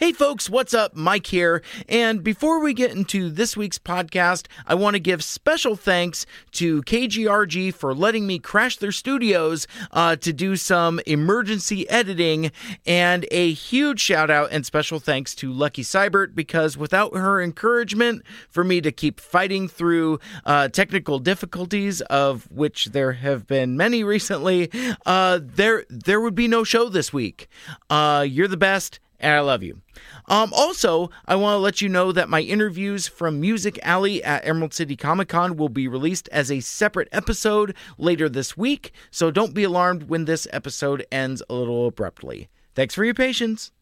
[0.00, 0.94] Hey folks, what's up?
[0.94, 1.60] Mike here.
[1.88, 6.82] And before we get into this week's podcast, I want to give special thanks to
[6.82, 12.52] KGRG for letting me crash their studios uh, to do some emergency editing.
[12.86, 18.22] And a huge shout out and special thanks to Lucky Seibert because without her encouragement
[18.48, 24.04] for me to keep fighting through uh, technical difficulties, of which there have been many
[24.14, 24.70] recently,
[25.06, 27.48] uh, there there would be no show this week.
[27.90, 29.80] Uh, you're the best and I love you.
[30.26, 34.46] Um, also, I want to let you know that my interviews from Music Alley at
[34.46, 39.30] Emerald City Comic Con will be released as a separate episode later this week, so
[39.30, 42.48] don't be alarmed when this episode ends a little abruptly.
[42.74, 43.72] Thanks for your patience.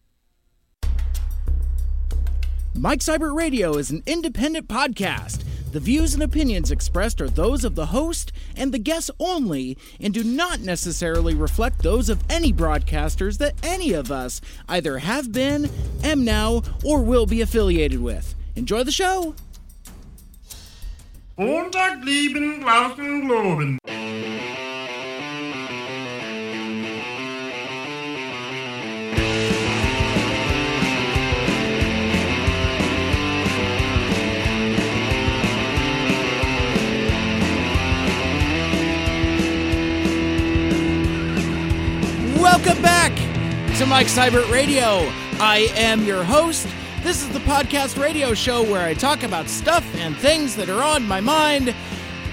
[2.75, 5.43] Mike Seibert Radio is an independent podcast.
[5.77, 10.15] The views and opinions expressed are those of the host and the guests only and
[10.15, 15.69] do not necessarily reflect those of any broadcasters that any of us either have been,
[16.03, 18.35] am now, or will be affiliated with.
[18.55, 19.35] Enjoy the show!
[21.37, 23.79] Montag lieben globen.
[43.89, 44.99] Mike Seibert Radio.
[45.39, 46.67] I am your host.
[47.05, 50.83] This is the podcast radio show where I talk about stuff and things that are
[50.83, 51.73] on my mind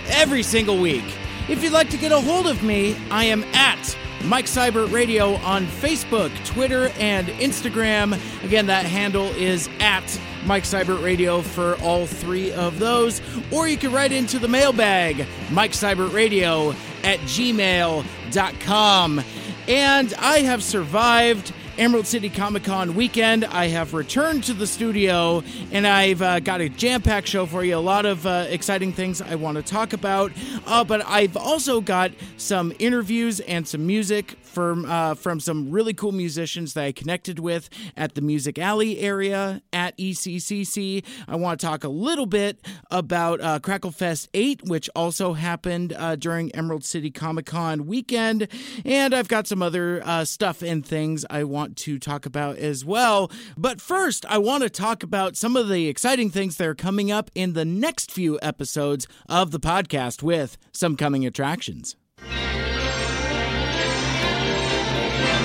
[0.08, 1.06] every single week.
[1.48, 5.36] If you'd like to get a hold of me, I am at Mike Seibert Radio
[5.36, 8.20] on Facebook, Twitter, and Instagram.
[8.44, 13.22] Again, that handle is at Mike Seibert Radio for all three of those.
[13.52, 16.72] Or you can write into the mailbag, Mike Seibert Radio
[17.04, 18.04] at gmail.com.
[19.67, 23.45] And I have survived Emerald City Comic Con weekend.
[23.45, 27.64] I have returned to the studio and I've uh, got a jam packed show for
[27.64, 27.75] you.
[27.75, 30.34] A lot of uh, exciting things I want to talk about.
[30.67, 35.94] Uh, but I've also got some interviews and some music from uh, from some really
[35.94, 41.03] cool musicians that I connected with at the Music Alley area at ECCC.
[41.28, 42.59] I want to talk a little bit
[42.91, 48.47] about uh, Crackle Fest 8, which also happened uh, during Emerald City Comic Con weekend.
[48.86, 52.85] And I've got some other uh, stuff and things I want to talk about as
[52.85, 53.31] well.
[53.58, 57.12] But first, I want to talk about some of the exciting things that are coming
[57.12, 61.96] up in the next few episodes of the podcast with some coming attractions.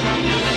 [0.08, 0.47] Thank you.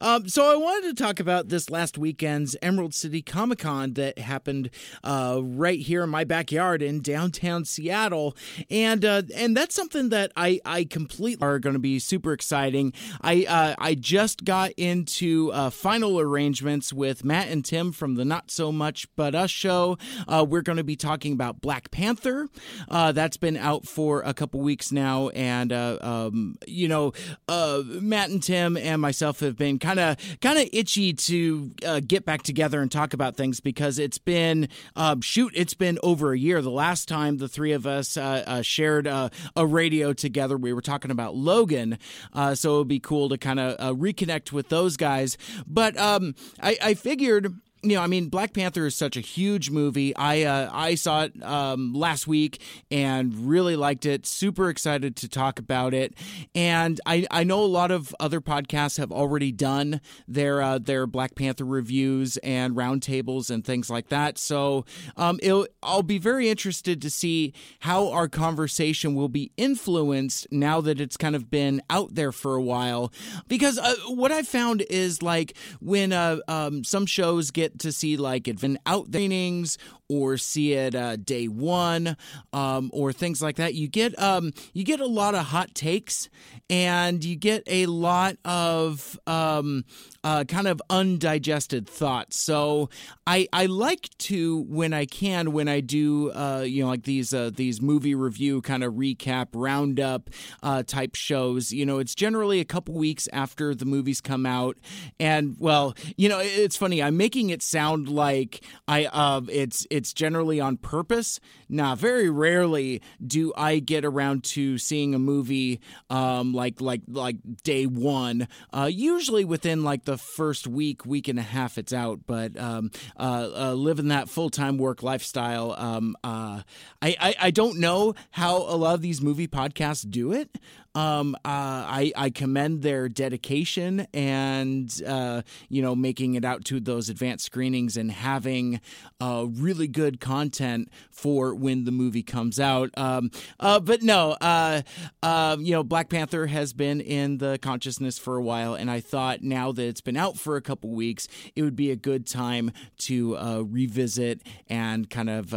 [0.00, 4.18] Um, so I wanted to talk about this last weekend's Emerald City Comic Con that
[4.18, 4.70] happened
[5.02, 8.36] uh, right here in my backyard in downtown Seattle,
[8.70, 12.92] and uh, and that's something that I I completely are going to be super exciting.
[13.20, 18.24] I uh, I just got into uh, final arrangements with Matt and Tim from the
[18.24, 19.98] Not So Much But Us show.
[20.28, 22.48] Uh, we're going to be talking about Black Panther.
[22.88, 27.12] Uh, that's been out for a couple weeks now, and um, you know
[27.48, 32.24] Matt and Tim and myself have been kind of kind of itchy to uh, get
[32.24, 36.38] back together and talk about things because it's been uh, shoot it's been over a
[36.38, 36.60] year.
[36.60, 40.72] The last time the three of us uh, uh shared uh, a radio together, we
[40.72, 41.98] were talking about Logan,
[42.32, 45.38] uh, so it would be cool to kind of reconnect with those guys.
[45.66, 47.54] But um, I, I figured
[47.90, 50.14] you know, I mean, Black Panther is such a huge movie.
[50.16, 52.60] I uh, I saw it um, last week
[52.90, 54.26] and really liked it.
[54.26, 56.14] Super excited to talk about it.
[56.54, 61.06] And I, I know a lot of other podcasts have already done their uh, their
[61.06, 64.38] Black Panther reviews and roundtables and things like that.
[64.38, 64.84] So
[65.16, 65.38] um,
[65.82, 71.16] I'll be very interested to see how our conversation will be influenced now that it's
[71.16, 73.12] kind of been out there for a while.
[73.48, 78.16] Because uh, what I found is like when uh, um, some shows get to see
[78.16, 79.78] like advent out trainings
[80.08, 82.16] or see it uh, day one
[82.52, 83.74] um, or things like that.
[83.74, 86.28] You get um, you get a lot of hot takes
[86.68, 89.84] and you get a lot of um,
[90.24, 92.38] uh, kind of undigested thoughts.
[92.40, 92.90] So
[93.26, 97.32] I I like to when I can when I do uh, you know like these
[97.32, 100.30] uh, these movie review kind of recap roundup
[100.62, 101.72] uh, type shows.
[101.72, 104.76] You know it's generally a couple weeks after the movies come out,
[105.20, 110.12] and well you know it's funny I'm making it sound like I uh, it's it's
[110.12, 116.52] generally on purpose nah, very rarely do I get around to seeing a movie um,
[116.52, 118.48] like like like day one.
[118.72, 122.20] Uh, usually within like the first week, week and a half, it's out.
[122.26, 126.62] But um, uh, uh, living that full time work lifestyle, um, uh,
[127.02, 130.58] I, I I don't know how a lot of these movie podcasts do it.
[130.96, 136.80] Um, uh, I, I commend their dedication and uh, you know making it out to
[136.80, 138.80] those advanced screenings and having
[139.20, 142.88] uh, really good content for when the movie comes out.
[142.96, 144.80] Um, uh, but no, uh,
[145.22, 149.00] um, you know Black Panther has been in the consciousness for a while, and I
[149.00, 152.26] thought now that it's been out for a couple weeks, it would be a good
[152.26, 152.70] time
[153.00, 155.52] to uh, revisit and kind of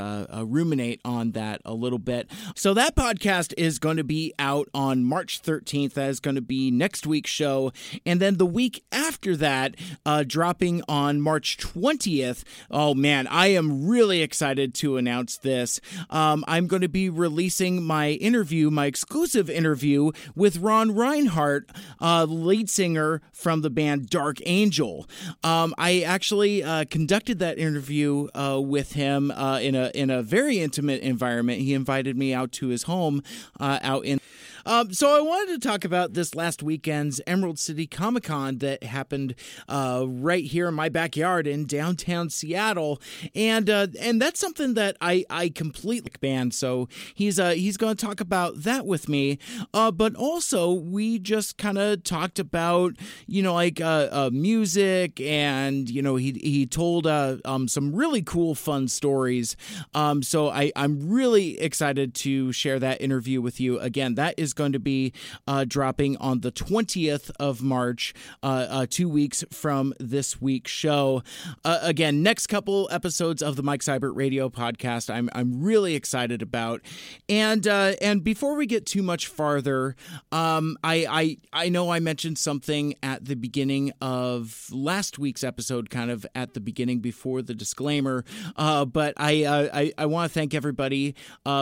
[0.51, 2.29] ruminate on that a little bit.
[2.55, 5.28] So that podcast is going to be out on March.
[5.29, 5.93] March 13th.
[5.93, 7.71] That is going to be next week's show.
[8.03, 12.43] And then the week after that, uh, dropping on March 20th.
[12.71, 15.79] Oh man, I am really excited to announce this.
[16.09, 21.69] Um, I'm going to be releasing my interview, my exclusive interview with Ron Rinehart,
[22.01, 25.07] uh, lead singer from the band Dark Angel.
[25.43, 30.23] Um, I actually uh, conducted that interview uh, with him uh, in a in a
[30.23, 31.61] very intimate environment.
[31.61, 33.21] He invited me out to his home
[33.59, 34.19] uh, out in
[34.65, 38.83] um, so I wanted to talk about this last weekend's Emerald City Comic Con that
[38.83, 39.35] happened
[39.67, 43.01] uh, right here in my backyard in downtown Seattle,
[43.35, 46.53] and uh, and that's something that I I completely banned.
[46.53, 49.39] So he's uh, he's going to talk about that with me,
[49.73, 52.95] uh, but also we just kind of talked about
[53.27, 57.95] you know like uh, uh, music and you know he he told uh, um, some
[57.95, 59.55] really cool fun stories.
[59.93, 63.79] Um, so I I'm really excited to share that interview with you.
[63.79, 65.13] Again, that is going to be
[65.47, 68.13] uh, dropping on the 20th of March,
[68.43, 71.23] uh, uh, two weeks from this week's show.
[71.63, 76.41] Uh, again, next couple episodes of the Mike Seibert Radio podcast, I'm I'm really excited
[76.41, 76.81] about.
[77.27, 79.95] And uh, and before we get too much farther,
[80.31, 85.89] um, I, I I know I mentioned something at the beginning of last week's episode,
[85.89, 88.25] kind of at the beginning before the disclaimer.
[88.55, 91.15] Uh, but I I, I want to thank everybody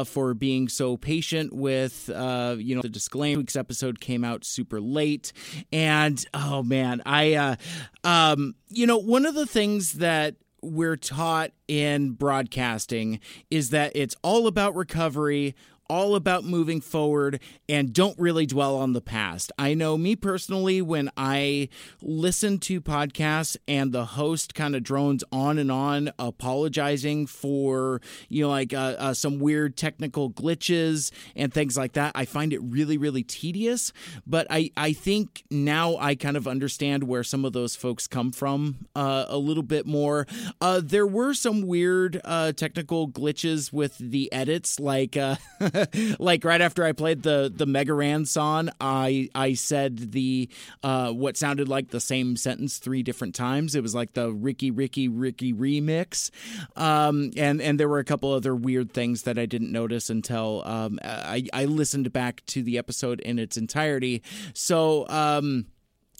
[0.06, 5.34] for being so patient with you know the disclaimer week's episode came out super late.
[5.72, 7.56] And oh man i uh
[8.04, 13.20] um you know one of the things that we're taught in broadcasting
[13.52, 15.56] is that it's all about recovery
[15.90, 17.40] all about moving forward
[17.70, 19.52] and don't really dwell on the past.
[19.58, 21.70] I know me personally, when I
[22.02, 28.44] listen to podcasts and the host kind of drones on and on, apologizing for, you
[28.44, 32.60] know, like uh, uh, some weird technical glitches and things like that, I find it
[32.62, 33.92] really, really tedious.
[34.26, 38.32] But I, I think now I kind of understand where some of those folks come
[38.32, 40.28] from uh, a little bit more.
[40.62, 45.18] Uh, there were some weird uh, technical glitches with the edits, like.
[46.20, 50.50] Like right after I played the the Mega Ran song, I I said the
[50.84, 53.76] uh, what sounded like the same sentence three different times.
[53.76, 56.32] It was like the Ricky Ricky Ricky remix,
[56.76, 60.64] um, and and there were a couple other weird things that I didn't notice until
[60.66, 64.24] um, I I listened back to the episode in its entirety.
[64.54, 65.08] So.
[65.10, 65.68] Um,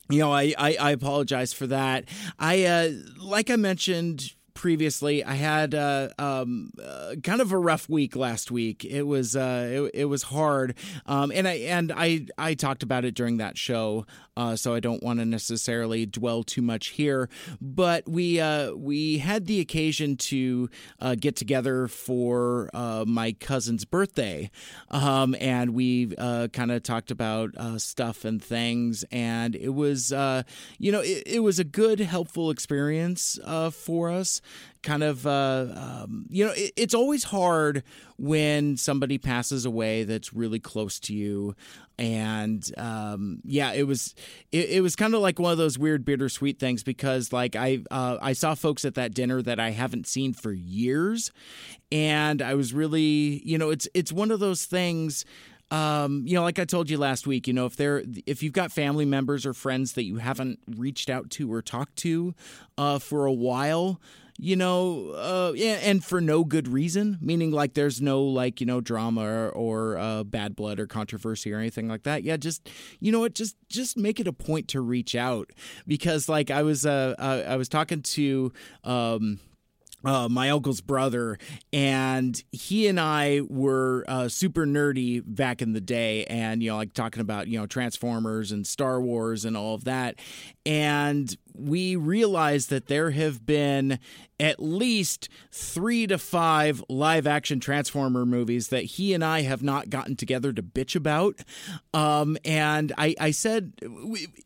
[0.10, 2.06] you know, I, I, I apologize for that.
[2.40, 7.88] I uh, like I mentioned previously, I had uh, um, uh, kind of a rough
[7.88, 8.84] week last week.
[8.84, 10.76] It was uh, it, it, was hard,
[11.06, 14.08] um, and I and I I talked about it during that show
[14.38, 17.28] uh, so I don't want to necessarily dwell too much here.
[17.60, 20.70] But we uh, we had the occasion to
[21.02, 24.52] uh, get together for uh, my cousin's birthday,
[24.92, 30.12] um, and we uh, kind of talked about uh, stuff and things, and it was
[30.12, 33.40] you know it, it, was a good, helpful experience
[33.72, 34.40] for us
[34.84, 37.84] kind of uh, um, you know it, it's always hard
[38.18, 41.56] when somebody passes away that's really close to you.
[42.00, 44.14] And um, yeah it was
[44.52, 47.80] it, it was kind of like one of those weird bittersweet things because like i
[47.90, 51.32] uh, i saw folks at that dinner that i haven't seen for years.
[51.92, 55.26] And i was really you know it's it's one of those things
[55.70, 58.54] um, you know, like I told you last week, you know, if they're if you've
[58.54, 62.34] got family members or friends that you haven't reached out to or talked to
[62.78, 64.00] uh, for a while,
[64.40, 68.82] you know, uh, and for no good reason, meaning like there's no like, you know,
[68.82, 72.24] drama or, or uh, bad blood or controversy or anything like that.
[72.24, 75.52] Yeah, just, you know what, just, just make it a point to reach out
[75.88, 78.54] because like I was, uh, I was talking to,
[78.84, 79.40] um,
[80.06, 81.40] uh, my uncle's brother,
[81.74, 86.78] and he and I were uh, super nerdy back in the day, and you know,
[86.78, 90.16] like talking about you know Transformers and Star Wars and all of that,
[90.66, 94.00] and we realize that there have been
[94.40, 99.90] at least three to five live action Transformer movies that he and I have not
[99.90, 101.40] gotten together to bitch about.
[101.94, 103.74] Um, and I, I said,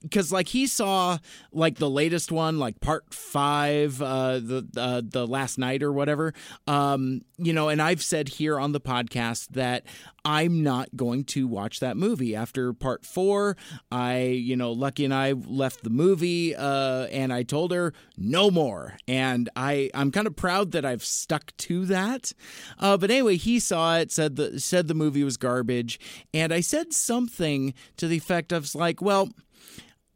[0.01, 1.17] because like he saw
[1.51, 6.33] like the latest one, like part five, uh, the, uh, the Last Knight or whatever.
[6.67, 9.83] Um, you know, and I've said here on the podcast that
[10.23, 12.35] I'm not going to watch that movie.
[12.35, 13.57] After part four,
[13.91, 18.51] I, you know, Lucky and I left the movie uh, and I told her no
[18.51, 18.97] more.
[19.07, 22.33] And I, I'm kind of proud that I've stuck to that.
[22.77, 25.99] Uh, but anyway, he saw it, said the, said the movie was garbage.
[26.33, 29.29] And I said something to the effect of like, well,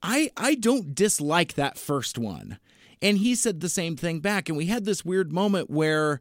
[0.04, 2.60] I, I don't dislike that first one.
[3.02, 4.50] And he said the same thing back.
[4.50, 6.20] And we had this weird moment where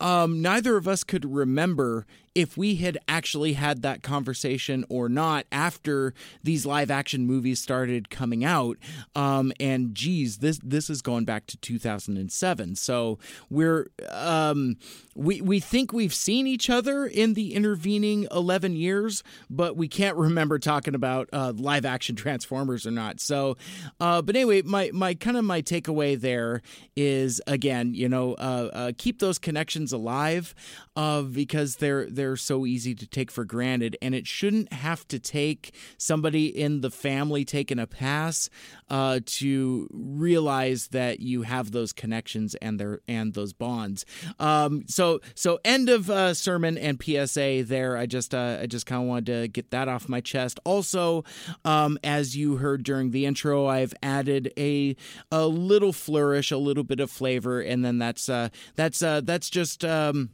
[0.00, 5.46] um, neither of us could remember if we had actually had that conversation or not
[5.52, 8.78] after these live action movies started coming out.
[9.14, 12.76] Um, and geez, this this is going back to 2007.
[12.76, 13.18] So
[13.50, 14.76] we're um,
[15.14, 20.16] we we think we've seen each other in the intervening 11 years, but we can't
[20.16, 23.20] remember talking about uh, live action Transformers or not.
[23.20, 23.56] So,
[24.00, 26.62] uh, but anyway, my my kind of my takeaway there
[26.96, 30.54] is again, you know, uh, uh keep those connections alive
[30.96, 35.08] uh, because they're they're they're so easy to take for granted, and it shouldn't have
[35.08, 38.48] to take somebody in the family taking a pass
[38.88, 44.06] uh, to realize that you have those connections and their and those bonds.
[44.38, 47.96] Um, so so end of uh, sermon and PSA there.
[47.96, 50.60] I just uh, I just kind of wanted to get that off my chest.
[50.62, 51.24] Also,
[51.64, 54.94] um, as you heard during the intro, I've added a
[55.32, 59.50] a little flourish, a little bit of flavor, and then that's uh, that's uh, that's
[59.50, 59.84] just.
[59.84, 60.30] Um,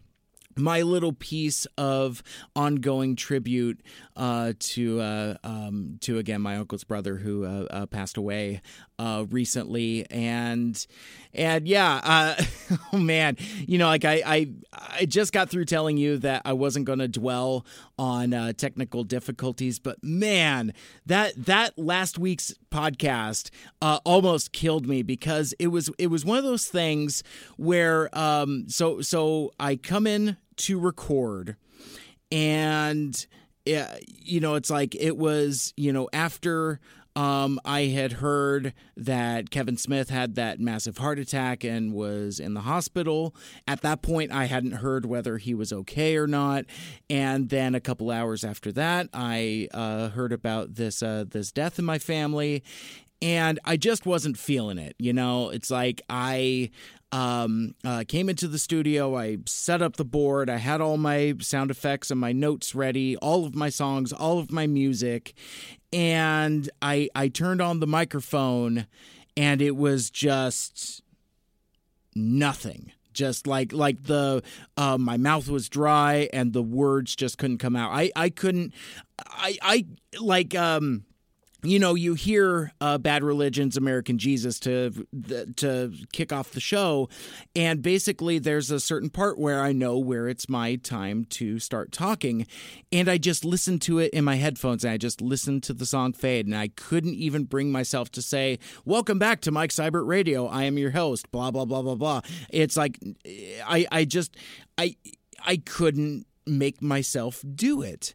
[0.59, 2.23] my little piece of
[2.57, 3.81] ongoing tribute
[4.17, 8.61] uh, to uh, um, to again my uncle's brother who uh, uh passed away
[8.99, 10.87] uh, recently, and
[11.33, 12.43] and yeah, uh,
[12.93, 13.37] oh man,
[13.67, 16.99] you know, like I, I I just got through telling you that I wasn't going
[16.99, 17.65] to dwell
[17.97, 20.73] on technical difficulties, but man,
[21.07, 23.51] that that last week's podcast
[23.81, 27.23] almost killed me because it was it was one of those things
[27.57, 31.57] where um, so so I come in to record
[32.31, 33.27] and
[33.65, 36.81] you know it's like it was you know after
[37.19, 42.55] um, I had heard that Kevin Smith had that massive heart attack and was in
[42.55, 43.35] the hospital.
[43.67, 46.67] At that point, I hadn't heard whether he was okay or not.
[47.11, 51.81] And then a couple hours after that, I uh, heard about this uh, this death
[51.81, 52.63] in my family,
[53.21, 54.95] and I just wasn't feeling it.
[54.99, 56.71] You know, it's like I
[57.13, 59.17] um, uh, came into the studio.
[59.17, 60.51] I set up the board.
[60.51, 64.39] I had all my sound effects and my notes ready, all of my songs, all
[64.39, 65.35] of my music,
[65.93, 68.87] and I I turned on the microphone,
[69.37, 71.03] and it was just
[72.15, 74.43] nothing just like like the
[74.77, 78.73] uh, my mouth was dry and the words just couldn't come out i i couldn't
[79.27, 79.85] i i
[80.21, 81.05] like um
[81.63, 84.93] you know, you hear uh, Bad Religion's American Jesus to
[85.57, 87.09] to kick off the show,
[87.57, 91.91] and basically there's a certain part where I know where it's my time to start
[91.91, 92.47] talking,
[92.93, 95.87] and I just listen to it in my headphones, and I just listened to the
[95.87, 100.07] song fade, and I couldn't even bring myself to say, "Welcome back to Mike Seibert
[100.07, 100.47] Radio.
[100.47, 102.21] I am your host." Blah blah blah blah blah.
[102.51, 103.01] It's like
[103.67, 104.37] I I just
[104.77, 104.95] I
[105.45, 108.15] I couldn't make myself do it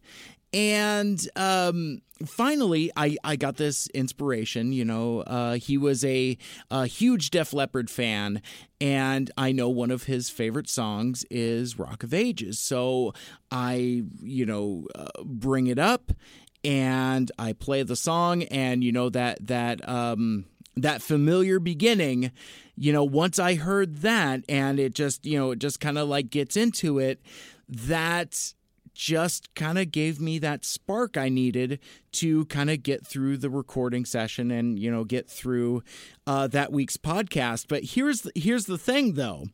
[0.53, 4.71] and um, finally, I, I got this inspiration.
[4.71, 6.37] You know, uh, he was a,
[6.69, 8.41] a, huge Def Leppard fan,
[8.79, 12.59] and I know one of his favorite songs is Rock of Ages.
[12.59, 13.13] So
[13.51, 16.11] I, you know, uh, bring it up
[16.63, 20.45] and I play the song, and you know that that um,
[20.75, 22.31] that familiar beginning.
[22.75, 26.07] You know, once I heard that, and it just you know it just kind of
[26.07, 27.21] like gets into it.
[27.67, 28.53] That
[28.93, 31.79] just kind of gave me that spark I needed
[32.13, 35.83] to kind of get through the recording session and you know get through
[36.27, 37.65] uh, that week's podcast.
[37.67, 39.45] But here's the, here's the thing though.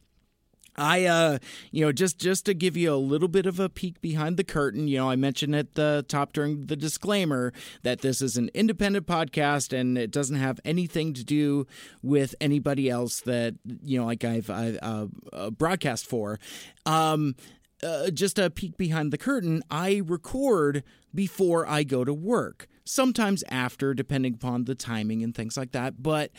[0.79, 1.39] I, uh,
[1.71, 4.43] you know, just just to give you a little bit of a peek behind the
[4.43, 7.51] curtain, you know, I mentioned at the top during the disclaimer
[7.83, 11.67] that this is an independent podcast and it doesn't have anything to do
[12.01, 16.39] with anybody else that you know, like I've, I've uh, uh, broadcast for.
[16.85, 17.35] Um,
[17.83, 20.83] uh, just a peek behind the curtain, I record
[21.13, 22.67] before I go to work.
[22.83, 26.01] Sometimes after, depending upon the timing and things like that.
[26.01, 26.31] But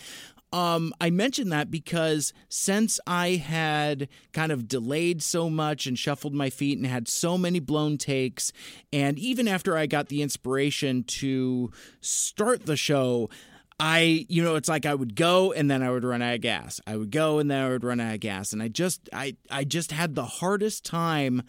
[0.53, 6.35] um, I mentioned that because since I had kind of delayed so much and shuffled
[6.35, 8.53] my feet and had so many blown takes,
[8.93, 11.71] and even after I got the inspiration to
[12.01, 13.31] start the show,
[13.81, 16.43] I, you know, it's like I would go and then I would run out of
[16.43, 16.81] gas.
[16.87, 18.53] I would go and then I would run out of gas.
[18.53, 21.43] And I just, I, I just had the hardest time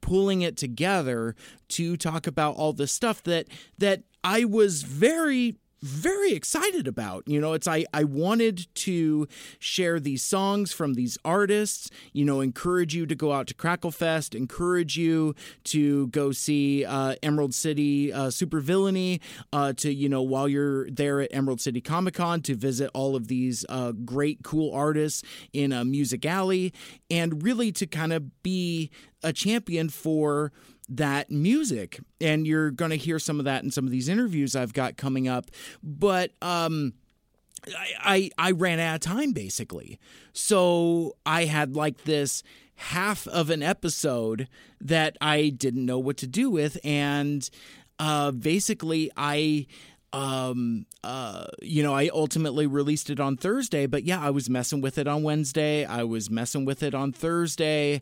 [0.00, 1.36] pulling it together
[1.68, 3.46] to talk about all this stuff that,
[3.78, 5.54] that I was very
[5.86, 7.22] very excited about.
[7.26, 9.28] You know, it's I I wanted to
[9.58, 14.34] share these songs from these artists, you know, encourage you to go out to Cracklefest,
[14.34, 19.20] encourage you to go see uh, Emerald City uh, Supervillainy,
[19.52, 23.14] uh, to, you know, while you're there at Emerald City Comic Con, to visit all
[23.16, 26.72] of these uh, great, cool artists in a music alley,
[27.10, 28.90] and really to kind of be
[29.22, 30.52] a champion for
[30.88, 32.00] that music.
[32.20, 34.96] And you're going to hear some of that in some of these interviews I've got
[34.96, 35.50] coming up.
[35.82, 36.94] But, um,
[37.68, 39.98] I, I, I ran out of time basically.
[40.32, 42.42] So I had like this
[42.76, 44.48] half of an episode
[44.80, 46.78] that I didn't know what to do with.
[46.84, 47.48] And
[47.98, 49.66] uh, basically, I
[50.12, 54.80] um uh you know i ultimately released it on thursday but yeah i was messing
[54.80, 58.00] with it on wednesday i was messing with it on thursday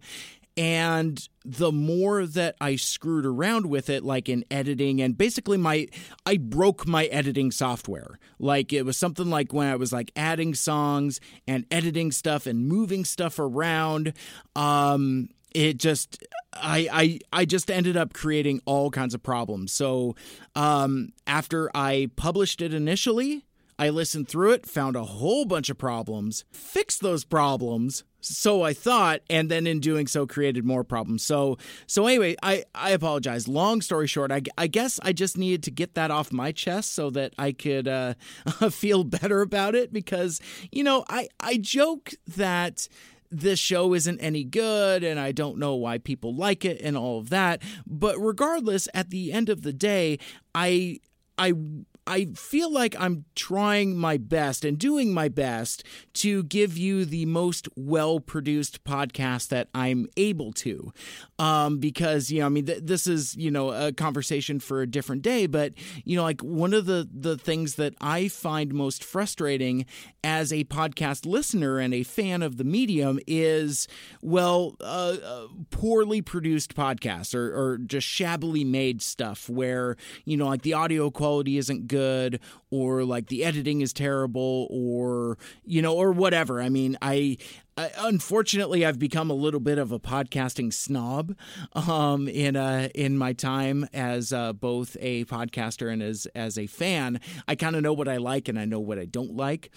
[0.56, 5.88] and the more that I screwed around with it, like in editing, and basically my,
[6.24, 8.18] I broke my editing software.
[8.38, 12.68] Like it was something like when I was like adding songs and editing stuff and
[12.68, 14.12] moving stuff around.
[14.54, 19.72] Um, it just, I, I, I just ended up creating all kinds of problems.
[19.72, 20.14] So,
[20.54, 23.44] um, after I published it initially,
[23.78, 28.72] I listened through it, found a whole bunch of problems, fixed those problems, so I
[28.72, 31.22] thought, and then in doing so created more problems.
[31.22, 33.46] So so anyway, I I apologize.
[33.48, 36.94] Long story short, I, I guess I just needed to get that off my chest
[36.94, 38.14] so that I could uh,
[38.70, 40.40] feel better about it because
[40.72, 42.88] you know I I joke that
[43.30, 47.18] this show isn't any good and I don't know why people like it and all
[47.18, 47.62] of that.
[47.86, 50.18] But regardless, at the end of the day,
[50.54, 51.00] I
[51.36, 51.52] I
[52.06, 55.84] I feel like I'm trying my best and doing my best
[56.14, 60.92] to give you the most well produced podcast that I'm able to.
[61.38, 64.86] Um, because, you know, I mean, th- this is, you know, a conversation for a
[64.86, 65.72] different day, but,
[66.04, 69.86] you know, like one of the, the things that I find most frustrating
[70.22, 73.88] as a podcast listener and a fan of the medium is,
[74.20, 80.48] well, uh, uh, poorly produced podcasts or, or just shabbily made stuff where, you know,
[80.48, 81.93] like the audio quality isn't good
[82.70, 86.60] or like the editing is terrible or, you know, or whatever.
[86.60, 87.36] I mean, I,
[87.76, 91.36] I, unfortunately, I've become a little bit of a podcasting snob
[91.74, 96.66] um, in uh, in my time as uh, both a podcaster and as as a
[96.66, 97.20] fan.
[97.48, 99.70] I kind of know what I like and I know what I don't like.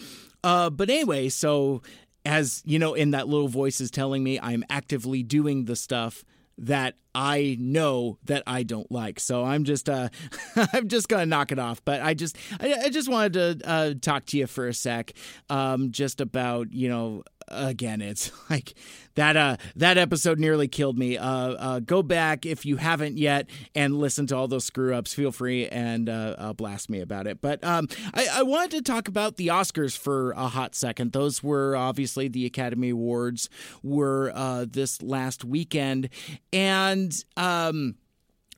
[0.44, 1.82] Uh, but anyway, so
[2.24, 6.24] as you know, in that little voice is telling me I'm actively doing the stuff
[6.60, 9.20] that I know that I don't like.
[9.20, 10.10] So I'm just uh
[10.74, 11.84] I'm just gonna knock it off.
[11.84, 15.14] But I just I, I just wanted to uh, talk to you for a sec,
[15.50, 18.74] um, just about you know again it's like
[19.16, 21.18] that uh that episode nearly killed me.
[21.18, 25.14] Uh, uh go back if you haven't yet and listen to all those screw ups
[25.14, 27.42] feel free and uh, uh, blast me about it.
[27.42, 31.14] But um I, I wanted to talk about the oscars for a hot second.
[31.14, 33.50] Those were obviously the academy awards
[33.84, 36.10] were uh this last weekend.
[36.54, 37.96] And um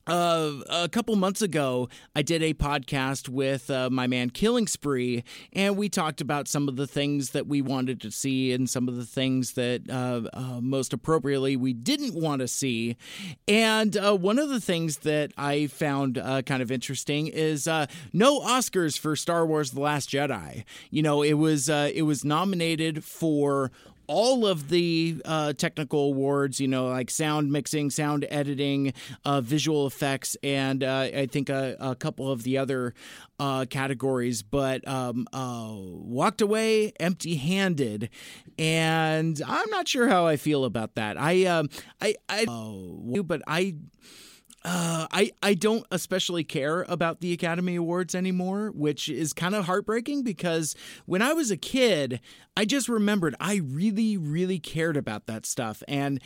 [0.10, 5.24] uh, a couple months ago, I did a podcast with uh, my man Killing Spree,
[5.54, 8.88] and we talked about some of the things that we wanted to see and some
[8.88, 12.98] of the things that uh, uh most appropriately we didn't want to see.
[13.48, 18.40] And uh, one of the things that I found uh, kind of interesting is no
[18.40, 20.64] Oscars for Star Wars: The Last Jedi.
[20.90, 23.72] You know, it was it was nominated for
[24.10, 28.92] all of the uh, technical awards, you know, like sound mixing, sound editing,
[29.24, 32.96] uh, visual effects, and uh, I think a, a, couple of the other
[33.40, 38.10] uh, categories, but um, uh, walked away empty handed.
[38.58, 41.16] And I'm not sure how I feel about that.
[41.16, 41.70] I, um,
[42.02, 42.46] I, I,
[43.24, 43.76] but I,
[44.72, 49.66] uh, I I don't especially care about the Academy Awards anymore, which is kind of
[49.66, 50.76] heartbreaking because
[51.08, 52.22] when I was a kid,
[52.56, 56.22] I just remembered I really really cared about that stuff, and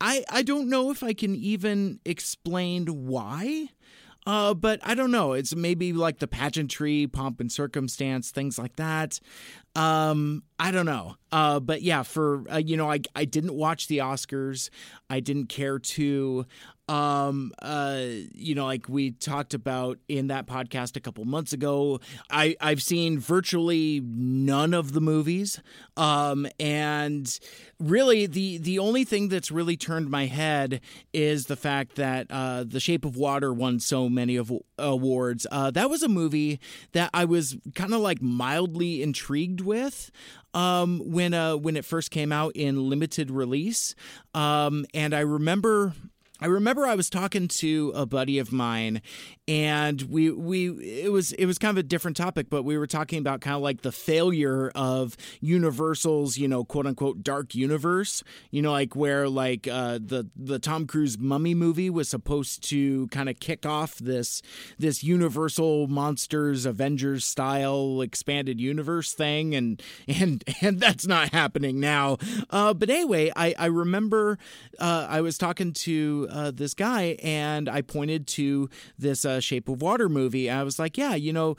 [0.00, 3.70] I I don't know if I can even explain why.
[4.26, 5.32] Uh, but I don't know.
[5.32, 9.18] It's maybe like the pageantry, pomp and circumstance, things like that.
[9.74, 11.16] Um, I don't know.
[11.32, 14.68] Uh, but yeah, for uh, you know, I I didn't watch the Oscars.
[15.08, 16.46] I didn't care to.
[16.90, 18.02] Um, uh,
[18.34, 22.00] you know, like we talked about in that podcast a couple months ago,
[22.30, 25.62] I I've seen virtually none of the movies.
[25.96, 27.38] Um, and
[27.78, 30.80] really the the only thing that's really turned my head
[31.12, 35.46] is the fact that uh, The Shape of Water won so many of awards.
[35.52, 36.58] Uh, that was a movie
[36.90, 40.10] that I was kind of like mildly intrigued with
[40.54, 43.94] um, when uh, when it first came out in limited release,
[44.34, 45.92] um, and I remember
[46.40, 49.02] I remember I was talking to a buddy of mine
[49.46, 50.68] and we we
[51.02, 53.56] it was it was kind of a different topic but we were talking about kind
[53.56, 58.96] of like the failure of Universal's, you know, quote unquote dark universe, you know, like
[58.96, 63.66] where like uh the the Tom Cruise Mummy movie was supposed to kind of kick
[63.66, 64.40] off this
[64.78, 72.16] this Universal Monsters Avengers style expanded universe thing and and and that's not happening now.
[72.48, 74.38] Uh but anyway, I I remember
[74.78, 79.68] uh I was talking to uh, this guy, and I pointed to this uh, Shape
[79.68, 80.50] of Water movie.
[80.50, 81.56] I was like, yeah, you know,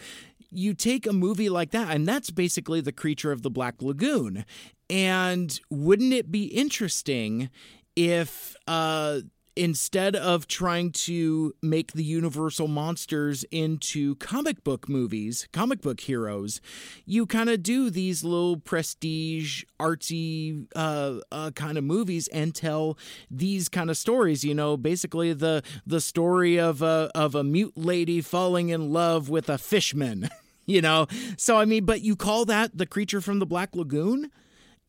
[0.52, 4.46] you take a movie like that, and that's basically the creature of the Black Lagoon.
[4.90, 7.50] And wouldn't it be interesting
[7.96, 9.22] if uh,
[9.62, 16.60] instead of trying to make the universal monsters into comic book movies, comic book heroes,
[17.06, 22.98] you kind of do these little prestige, artsy uh, uh, kind of movies and tell
[23.30, 24.44] these kind of stories.
[24.44, 29.30] You know, basically the the story of a of a mute lady falling in love
[29.30, 30.28] with a fishman.
[30.66, 31.06] you know,
[31.38, 34.32] so I mean, but you call that the creature from the Black Lagoon?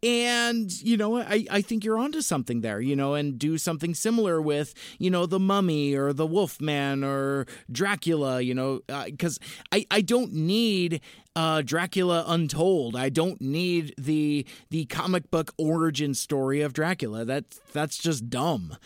[0.03, 3.95] And, you know, I, I think you're onto something there, you know, and do something
[3.95, 9.77] similar with, you know, the mummy or the wolfman or Dracula, you know, because uh,
[9.77, 11.01] I, I don't need
[11.37, 12.97] uh, Dracula Untold.
[12.97, 17.25] I don't need the the comic book origin story of Dracula.
[17.25, 18.77] That's that's just dumb.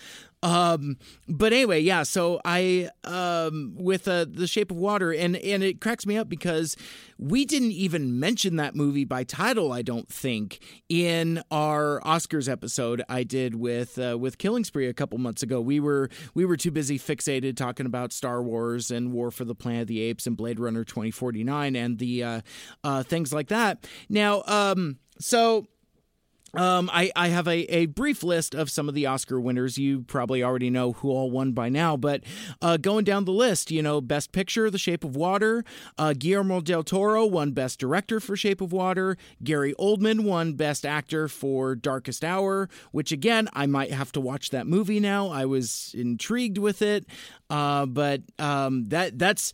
[0.46, 2.04] Um, but anyway, yeah.
[2.04, 6.28] So I um, with uh, the Shape of Water, and and it cracks me up
[6.28, 6.76] because
[7.18, 9.72] we didn't even mention that movie by title.
[9.72, 14.94] I don't think in our Oscars episode I did with uh, with Killing Spree a
[14.94, 15.60] couple months ago.
[15.60, 19.56] We were we were too busy fixated talking about Star Wars and War for the
[19.56, 22.40] Planet of the Apes and Blade Runner twenty forty nine and the uh,
[22.84, 23.84] uh, things like that.
[24.08, 25.66] Now, um, so
[26.56, 29.78] um, I, I have a, a brief list of some of the Oscar winners.
[29.78, 32.22] You probably already know who all won by now, but
[32.62, 35.64] uh, going down the list, you know, Best Picture, The Shape of Water.
[35.98, 39.16] Uh, Guillermo del Toro won Best Director for Shape of Water.
[39.42, 44.50] Gary Oldman won Best Actor for Darkest Hour, which again, I might have to watch
[44.50, 45.28] that movie now.
[45.28, 47.06] I was intrigued with it,
[47.50, 49.52] uh, but um, that that's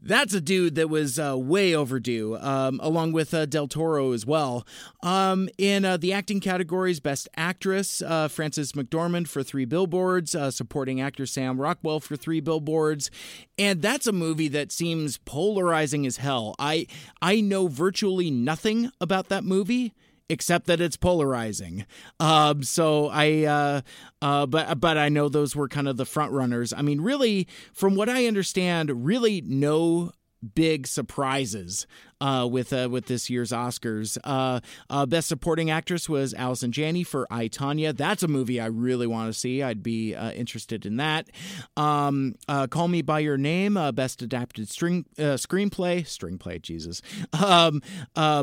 [0.00, 4.24] that's a dude that was uh, way overdue, um, along with uh, Del Toro as
[4.24, 4.66] well.
[5.02, 10.50] Um, in uh, the acting categories, Best Actress, uh, Frances McDormand for Three Billboards, uh,
[10.50, 13.10] Supporting Actor Sam Rockwell for Three Billboards,
[13.58, 16.54] and that's a movie that seems polarizing as hell.
[16.58, 16.86] I
[17.20, 19.94] I know virtually nothing about that movie
[20.28, 21.86] except that it's polarizing.
[22.20, 23.80] Um, so I, uh,
[24.22, 26.72] uh, but but I know those were kind of the front runners.
[26.72, 30.12] I mean, really, from what I understand, really no
[30.54, 31.86] big surprises
[32.20, 34.18] uh, with uh, with this year's Oscars.
[34.24, 37.96] Uh, uh Best Supporting Actress was Allison Janney for I Tonya.
[37.96, 39.62] That's a movie I really want to see.
[39.62, 41.28] I'd be uh, interested in that.
[41.76, 47.02] Um, uh, Call Me by Your Name, Best Adapted String Screenplay, Stringplay, Jesus.
[47.32, 47.82] Um,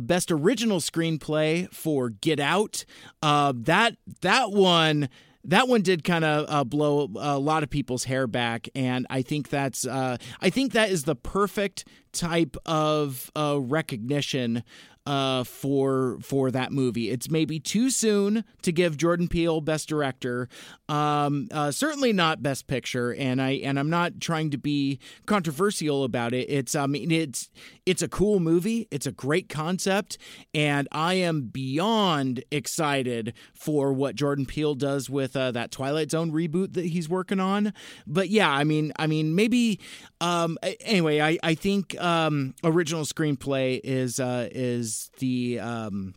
[0.03, 2.85] Best Original Screenplay for Get Out.
[3.21, 5.09] that that one
[5.45, 9.21] that one did kind of uh, blow a lot of people's hair back, and I
[9.21, 14.63] think that's uh, I think that is the perfect type of uh, recognition
[15.05, 17.09] uh, for for that movie.
[17.11, 20.49] It's maybe too soon to give Jordan Peele Best Director.
[20.89, 26.03] Um, uh, certainly not Best Picture, and I and I'm not trying to be controversial
[26.03, 26.49] about it.
[26.49, 27.49] It's I mean it's
[27.85, 28.87] it's a cool movie.
[28.89, 30.17] It's a great concept,
[30.53, 36.31] and I am beyond excited for what Jordan Peele does with uh, that Twilight Zone
[36.31, 37.73] reboot that he's working on.
[38.07, 39.79] But yeah, I mean I mean maybe
[40.19, 41.21] um, anyway.
[41.21, 46.13] I I think um, original screenplay is uh, is the um,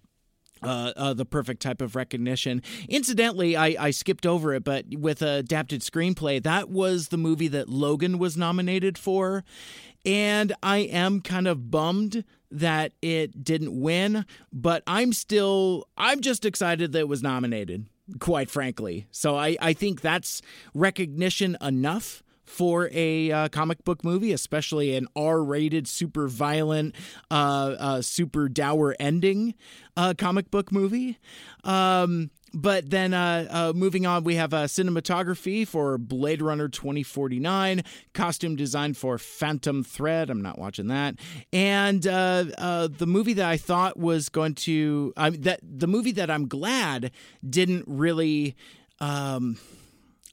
[0.63, 2.63] uh, uh, the perfect type of recognition.
[2.89, 7.69] Incidentally, I, I skipped over it, but with adapted screenplay, that was the movie that
[7.69, 9.45] Logan was nominated for.
[10.05, 16.45] And I am kind of bummed that it didn't win, but I'm still, I'm just
[16.45, 17.87] excited that it was nominated,
[18.19, 19.07] quite frankly.
[19.11, 20.41] So I, I think that's
[20.73, 26.95] recognition enough for a uh, comic book movie, especially an R-rated, super violent,
[27.31, 29.55] uh, uh, super dour ending
[29.97, 31.19] uh, comic book movie.
[31.65, 37.83] Um, but then uh, uh, moving on, we have uh, cinematography for Blade Runner 2049,
[38.15, 40.31] costume design for Phantom Thread.
[40.31, 41.17] I'm not watching that.
[41.53, 46.31] And uh, uh, the movie that I thought was going to, that the movie that
[46.31, 47.11] I'm glad
[47.49, 48.57] didn't really.
[49.01, 49.59] Um,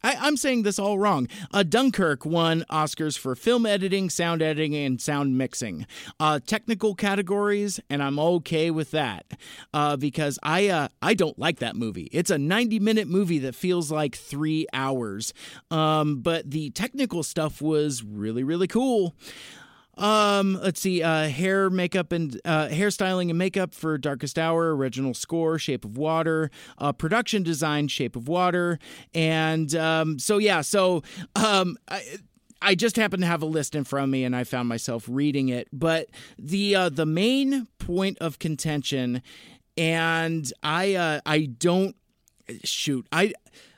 [0.05, 1.27] I, am saying this all wrong.
[1.51, 5.87] Uh, Dunkirk won Oscars for film editing, sound editing, and sound mixing.
[6.19, 9.25] Uh, technical categories, and I'm okay with that
[9.73, 12.07] uh, because I uh, I don't like that movie.
[12.11, 15.33] It's a 90 minute movie that feels like three hours.
[15.71, 19.15] Um, but the technical stuff was really really cool.
[19.97, 21.01] Um, let's see.
[21.01, 24.75] Uh, hair, makeup, and uh, hairstyling and makeup for Darkest Hour.
[24.75, 26.51] Original score, Shape of Water.
[26.77, 28.79] Uh, production design, Shape of Water.
[29.13, 30.61] And um, so yeah.
[30.61, 31.03] So
[31.35, 32.03] um, I,
[32.61, 35.05] I just happened to have a list in front of me, and I found myself
[35.07, 35.67] reading it.
[35.71, 39.21] But the uh, the main point of contention,
[39.77, 41.95] and I uh, I don't
[42.63, 43.33] shoot I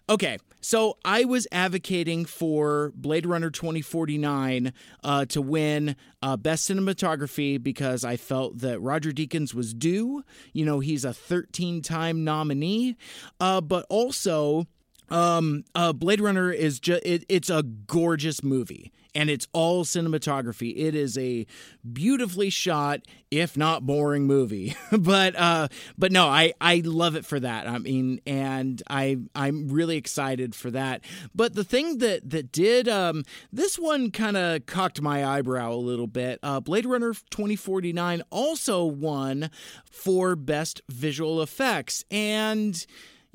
[0.10, 0.38] okay.
[0.68, 8.04] So I was advocating for Blade Runner 2049 uh, to win uh, Best Cinematography because
[8.04, 10.26] I felt that Roger Deakins was due.
[10.52, 12.98] You know, he's a 13 time nominee,
[13.40, 14.68] uh, but also.
[15.10, 20.74] Um, uh, Blade Runner is just it, it's a gorgeous movie and it's all cinematography.
[20.78, 21.48] It is a
[21.92, 23.02] beautifully shot,
[23.32, 24.76] if not boring movie.
[24.92, 27.68] but uh but no, I I love it for that.
[27.68, 31.04] I mean, and I I'm really excited for that.
[31.34, 35.76] But the thing that that did um this one kind of cocked my eyebrow a
[35.76, 36.40] little bit.
[36.44, 39.50] Uh Blade Runner 2049 also won
[39.90, 42.86] for best visual effects and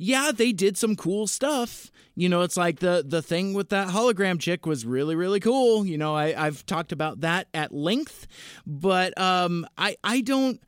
[0.02, 1.90] yeah, they did some cool stuff.
[2.14, 5.86] You know, it's like the the thing with that hologram chick was really really cool.
[5.86, 8.26] You know, I I've talked about that at length,
[8.66, 10.60] but um, I I don't.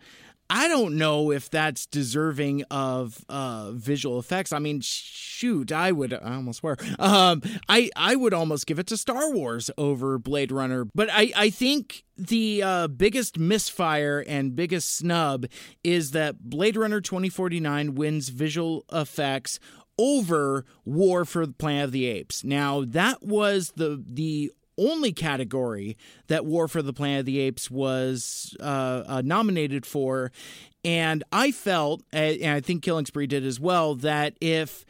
[0.55, 4.53] I don't know if that's deserving of uh, visual effects.
[4.53, 6.77] I mean, shoot, I would I almost swear.
[7.01, 11.33] Um, I I would almost give it to Star Wars over Blade Runner, but I
[11.35, 15.47] I think the uh, biggest misfire and biggest snub
[15.83, 19.59] is that Blade Runner 2049 wins visual effects
[19.99, 22.45] over War for the Planet of the Apes.
[22.45, 25.97] Now, that was the the only category
[26.29, 30.33] that War for the Planet of the Apes was uh, uh, nominated for.
[30.85, 34.85] And I felt, and I think Killing Spree did as well, that if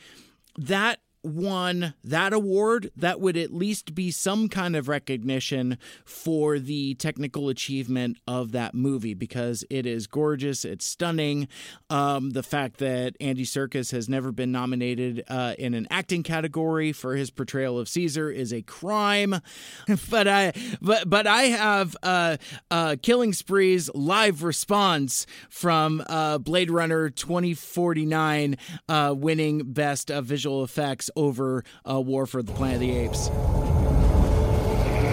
[0.59, 6.95] that won that award, that would at least be some kind of recognition for the
[6.95, 11.49] technical achievement of that movie because it is gorgeous, it's stunning.
[11.91, 16.93] Um, the fact that Andy Serkis has never been nominated uh, in an acting category
[16.93, 19.35] for his portrayal of Caesar is a crime.
[20.11, 22.37] but I, but but I have uh,
[22.71, 28.57] uh, Killing Spree's live response from uh, Blade Runner 2049,
[28.89, 33.31] uh, winning Best of Visual Effects over uh, War for the Planet of the Apes.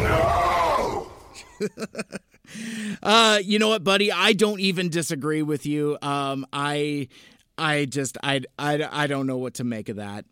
[0.04, 1.12] No!
[3.04, 4.12] uh, you know what, buddy?
[4.12, 5.98] I don't even disagree with you.
[6.02, 7.08] Um, I,
[7.58, 10.26] I just, I, I, I don't know what to make of that.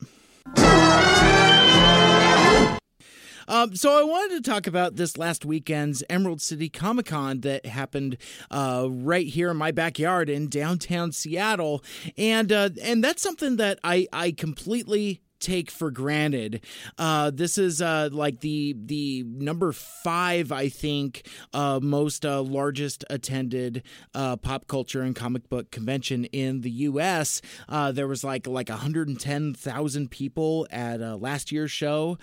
[3.49, 7.65] Um, so I wanted to talk about this last weekend's Emerald City Comic Con that
[7.65, 8.17] happened
[8.51, 11.83] uh, right here in my backyard in downtown Seattle,
[12.15, 16.63] and uh, and that's something that I I completely take for granted.
[16.97, 23.03] Uh, this is uh, like the the number five, I think, uh, most uh, largest
[23.09, 27.41] attended uh, pop culture and comic book convention in the U.S.
[27.67, 32.17] Uh, there was like like 110,000 people at last year's show.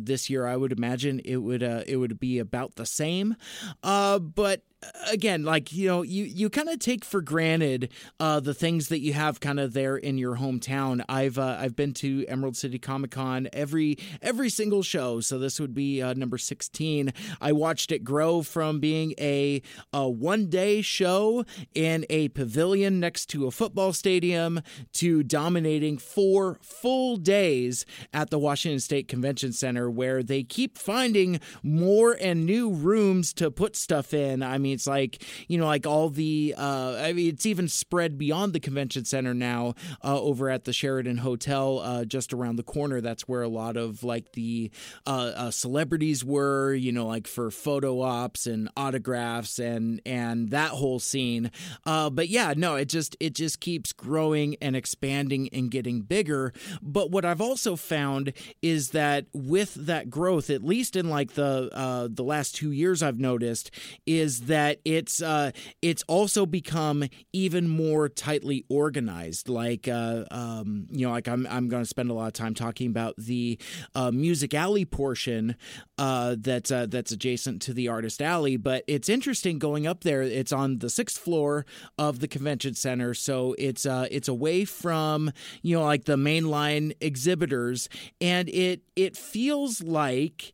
[0.00, 3.36] this year, I would imagine it would it would be about the same.
[3.82, 4.62] but
[5.10, 7.90] again, like you know, you you kind of take for granted
[8.20, 11.02] uh, the things that you have kind of there in your hometown.
[11.08, 15.60] I've uh, I've been to Emerald City Comic Con every every single show, so this
[15.60, 17.12] would be uh, number sixteen.
[17.40, 23.26] I watched it grow from being a, a one day show in a pavilion next
[23.26, 24.60] to a football stadium
[24.94, 31.40] to dominating four full days at the Washington State Convention Center, where they keep finding
[31.62, 34.42] more and new rooms to put stuff in.
[34.42, 36.54] I mean it's like you know, like all the.
[36.56, 39.74] Uh, I mean, it's even spread beyond the convention center now.
[40.02, 43.76] Uh, over at the Sheraton Hotel, uh, just around the corner, that's where a lot
[43.76, 44.70] of like the
[45.06, 46.74] uh, uh, celebrities were.
[46.74, 51.50] You know, like for photo ops and autographs and and that whole scene.
[51.84, 56.52] Uh, but yeah, no, it just it just keeps growing and expanding and getting bigger.
[56.80, 58.32] But what I've also found
[58.62, 61.70] is that with that growth, at least in like the
[62.12, 63.70] the last two years, I've noticed
[64.06, 69.48] is that it's uh, it's also become even more tightly organized.
[69.48, 72.54] Like uh, um, you know, like I'm I'm going to spend a lot of time
[72.54, 73.58] talking about the
[73.94, 75.56] uh, music alley portion
[75.98, 78.56] uh, that's uh, that's adjacent to the artist alley.
[78.56, 80.22] But it's interesting going up there.
[80.22, 81.66] It's on the sixth floor
[81.98, 86.92] of the convention center, so it's uh, it's away from you know like the mainline
[87.00, 87.88] exhibitors,
[88.20, 90.52] and it it feels like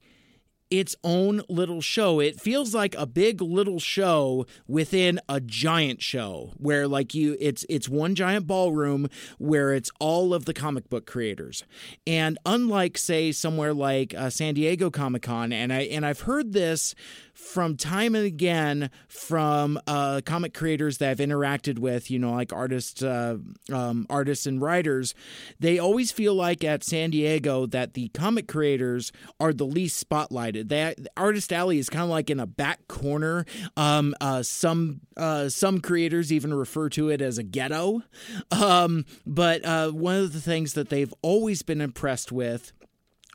[0.70, 2.20] its own little show.
[2.20, 7.64] It feels like a big little show within a giant show where like you it's
[7.68, 11.64] it's one giant ballroom where it's all of the comic book creators.
[12.06, 16.94] And unlike say somewhere like uh, San Diego Comic-Con and I and I've heard this
[17.38, 22.52] from time and again from uh, comic creators that I've interacted with, you know, like
[22.52, 23.38] artists, uh,
[23.72, 25.14] um, artists and writers,
[25.60, 30.57] they always feel like at San Diego that the comic creators are the least spotlighted.
[30.64, 33.44] That Artist Alley is kind of like in a back corner.
[33.76, 38.02] Um, uh, some uh, some creators even refer to it as a ghetto.
[38.50, 42.72] Um, but uh, one of the things that they've always been impressed with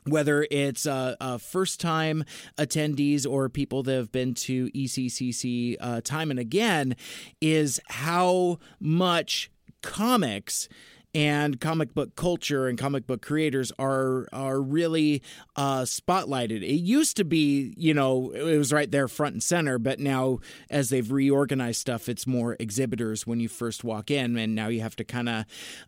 [0.06, 2.24] whether it's uh, uh, first time
[2.58, 6.94] attendees or people that have been to ECCC uh, time and again,
[7.40, 9.50] is how much
[9.82, 10.68] comics
[11.14, 15.22] and comic book culture and comic book creators are are really
[15.56, 16.62] uh, spotlighted.
[16.62, 20.40] It used to be, you know, it was right there front and center, but now
[20.68, 24.80] as they've reorganized stuff, it's more exhibitors when you first walk in, and now you
[24.80, 25.44] have to kind of.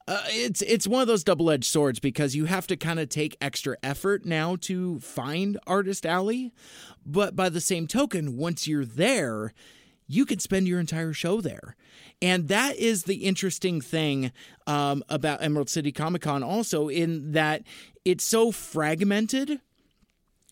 [0.06, 3.08] Uh, it's it's one of those double edged swords because you have to kind of
[3.08, 6.52] take extra effort now to find Artist Alley,
[7.04, 9.52] but by the same token, once you're there
[10.06, 11.76] you can spend your entire show there.
[12.22, 14.32] And that is the interesting thing
[14.66, 17.62] um, about Emerald City Comic Con, also, in that
[18.04, 19.60] it's so fragmented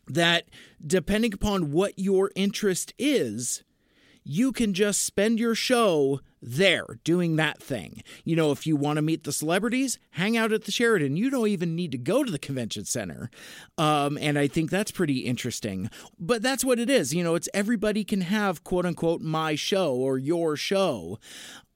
[0.07, 0.45] that
[0.85, 3.65] depending upon what your interest is,
[4.23, 8.03] you can just spend your show there doing that thing.
[8.25, 11.17] You know, if you want to meet the celebrities, hang out at the Sheraton.
[11.17, 13.31] You don't even need to go to the convention center.
[13.79, 15.91] Um, and I think that's pretty interesting.
[16.19, 17.15] But that's what it is.
[17.15, 21.19] You know, it's everybody can have quote unquote my show or your show.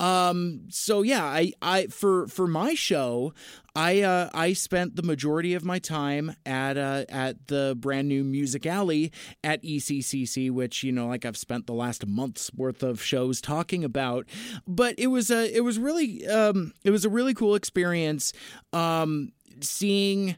[0.01, 3.33] Um, so yeah, I, I for for my show,
[3.75, 8.23] I uh, I spent the majority of my time at uh, at the brand new
[8.23, 13.03] Music Alley at ECCC, which you know, like I've spent the last month's worth of
[13.03, 14.27] shows talking about.
[14.69, 18.33] But it was a it was really um, it was a really cool experience
[18.73, 20.37] um, seeing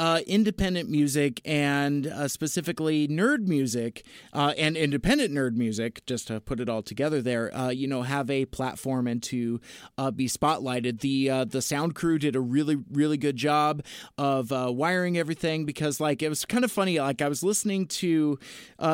[0.00, 6.40] uh, independent music and uh, specifically nerd music uh, and independent nerd music, just to
[6.40, 9.60] put it all together there, uh, you know, have a platform and to
[9.98, 11.00] uh, be spotlighted.
[11.00, 13.84] The uh, the sound crew did a really really good job
[14.16, 16.98] of wiring everything because like it was kind of funny.
[16.98, 18.38] Like I was listening to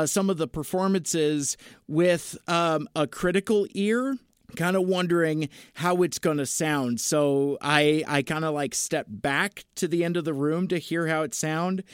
[0.07, 4.19] some of the performances with um, a critical ear
[4.57, 7.01] kind of wondering how it's going to sound.
[7.01, 10.79] So I I kind of like stepped back to the end of the room to
[10.79, 11.85] hear how it sound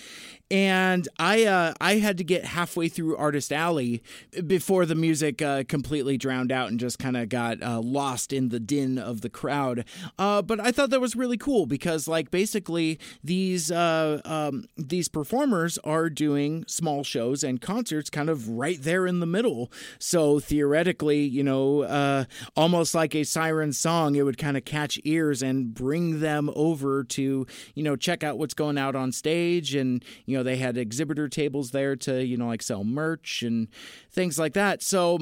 [0.52, 4.02] and I uh, I had to get halfway through Artist Alley
[4.46, 8.50] before the music uh, completely drowned out and just kind of got uh, lost in
[8.50, 9.86] the din of the crowd.
[10.18, 15.08] Uh, but I thought that was really cool because like basically these uh, um, these
[15.08, 19.72] performers are doing small shows and concerts kind of right there in the middle.
[19.98, 22.24] So theoretically, you know, uh,
[22.56, 27.04] almost like a siren song, it would kind of catch ears and bring them over
[27.04, 30.76] to you know check out what's going out on stage and you know they had
[30.76, 33.68] exhibitor tables there to, you know, like sell merch and
[34.10, 34.82] things like that.
[34.82, 35.18] So,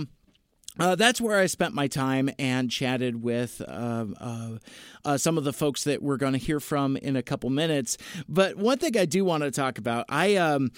[0.78, 4.58] uh, that's where I spent my time and chatted with uh, uh,
[5.04, 7.98] uh some of the folks that we're going to hear from in a couple minutes.
[8.28, 10.70] But one thing I do want to talk about, I um,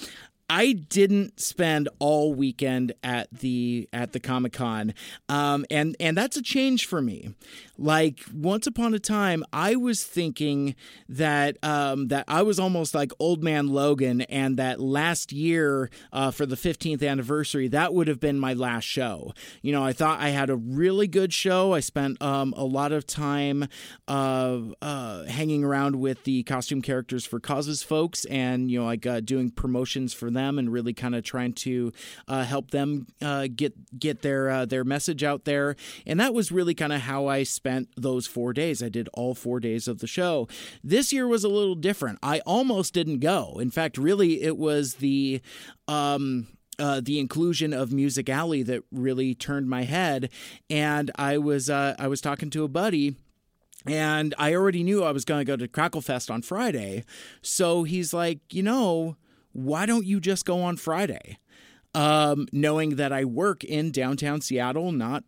[0.48, 4.94] I didn't spend all weekend at the at the Comic Con,
[5.28, 7.34] um, and and that's a change for me.
[7.78, 10.74] Like once upon a time, I was thinking
[11.08, 16.30] that um, that I was almost like Old Man Logan, and that last year uh,
[16.30, 19.32] for the 15th anniversary, that would have been my last show.
[19.62, 21.72] You know, I thought I had a really good show.
[21.72, 23.68] I spent um, a lot of time
[24.06, 29.06] uh, uh, hanging around with the costume characters for causes folks, and you know, like
[29.06, 31.92] uh, doing promotions for them and really kind of trying to
[32.28, 35.76] uh, help them uh, get get their uh, their message out there.
[36.06, 38.82] And that was really kind of how I spent those four days.
[38.82, 40.48] I did all four days of the show.
[40.82, 42.18] This year was a little different.
[42.22, 43.58] I almost didn't go.
[43.60, 45.40] In fact, really, it was the
[45.88, 50.30] um, uh, the inclusion of Music Alley that really turned my head.
[50.70, 53.16] And I was uh, I was talking to a buddy.
[53.84, 57.04] And I already knew I was going to go to Kracklefest on Friday.
[57.40, 59.16] So he's like, you know,
[59.52, 61.38] why don't you just go on Friday?
[61.94, 65.24] Um, knowing that I work in downtown Seattle, not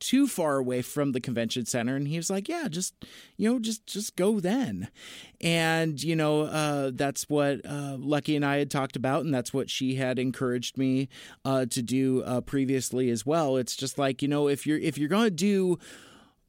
[0.00, 2.94] too far away from the convention center and he was like yeah just
[3.36, 4.88] you know just just go then
[5.40, 9.54] and you know uh, that's what uh, lucky and i had talked about and that's
[9.54, 11.08] what she had encouraged me
[11.44, 14.98] uh, to do uh, previously as well it's just like you know if you're if
[14.98, 15.78] you're going to do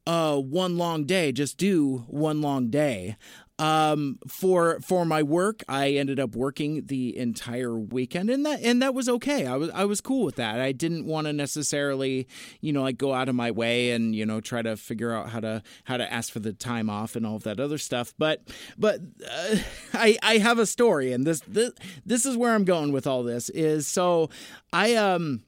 [0.06, 3.16] uh, one long day, just do one long day.
[3.58, 8.82] Um, for for my work, I ended up working the entire weekend, and that and
[8.82, 9.46] that was okay.
[9.46, 10.60] I was I was cool with that.
[10.60, 12.28] I didn't want to necessarily,
[12.60, 15.30] you know, like go out of my way and you know try to figure out
[15.30, 18.12] how to how to ask for the time off and all of that other stuff.
[18.18, 18.42] But
[18.76, 19.56] but uh,
[19.94, 21.72] I I have a story, and this this
[22.04, 23.48] this is where I'm going with all this.
[23.48, 24.28] Is so
[24.70, 25.45] I um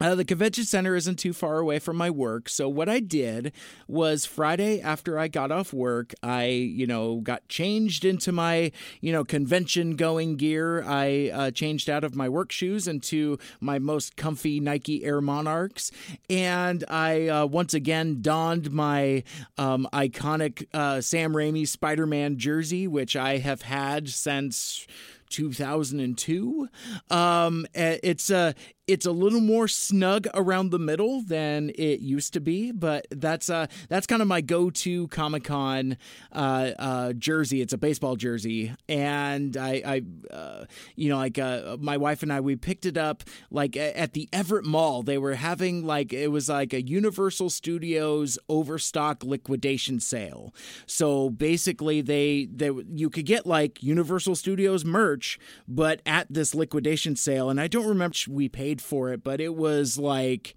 [0.00, 2.48] uh, the convention center isn't too far away from my work.
[2.48, 3.52] So, what I did
[3.88, 9.10] was Friday after I got off work, I, you know, got changed into my, you
[9.10, 10.82] know, convention going gear.
[10.84, 15.90] I uh, changed out of my work shoes into my most comfy Nike Air Monarchs.
[16.28, 19.24] And I uh, once again donned my
[19.56, 24.86] um, iconic uh, Sam Raimi Spider Man jersey, which I have had since
[25.30, 26.68] 2002.
[27.10, 28.54] Um, it's a
[28.86, 33.50] it's a little more snug around the middle than it used to be, but that's
[33.50, 35.96] uh that's kind of my go-to Comic Con
[36.32, 37.60] uh, uh, jersey.
[37.60, 40.64] It's a baseball jersey, and I, I uh,
[40.94, 44.28] you know, like uh, my wife and I, we picked it up like at the
[44.32, 45.02] Everett Mall.
[45.02, 50.54] They were having like it was like a Universal Studios overstock liquidation sale.
[50.86, 57.16] So basically, they they you could get like Universal Studios merch, but at this liquidation
[57.16, 60.54] sale, and I don't remember we paid paid for it, but it was like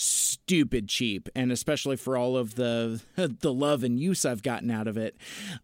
[0.00, 4.86] stupid cheap and especially for all of the the love and use I've gotten out
[4.86, 5.16] of it.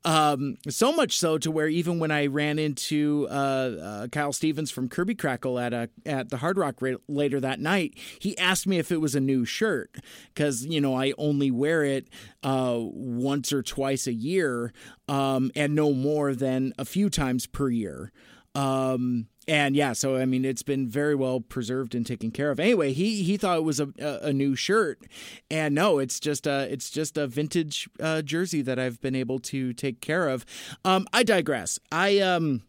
[0.05, 4.73] Um, so much so to where even when I ran into uh, uh, Kyle Stevens
[4.73, 8.67] from Kirby Krackle at a at the Hard Rock ra- later that night he asked
[8.67, 9.99] me if it was a new shirt
[10.35, 12.09] cuz you know I only wear it
[12.43, 14.73] uh, once or twice a year
[15.07, 18.11] um, and no more than a few times per year.
[18.57, 22.59] Um, and yeah, so I mean, it's been very well preserved and taken care of.
[22.59, 25.03] Anyway, he he thought it was a a, new shirt,
[25.51, 29.39] and no, it's just a it's just a vintage uh, jersey that I've been able
[29.41, 30.45] to take care of.
[30.85, 31.79] Um, I digress.
[31.93, 32.63] I um,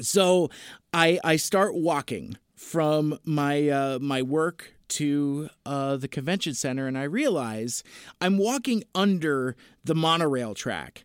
[0.00, 0.50] so
[0.92, 6.96] I I start walking from my uh, my work to uh, the convention center, and
[6.96, 7.82] I realize
[8.20, 11.04] I'm walking under the monorail track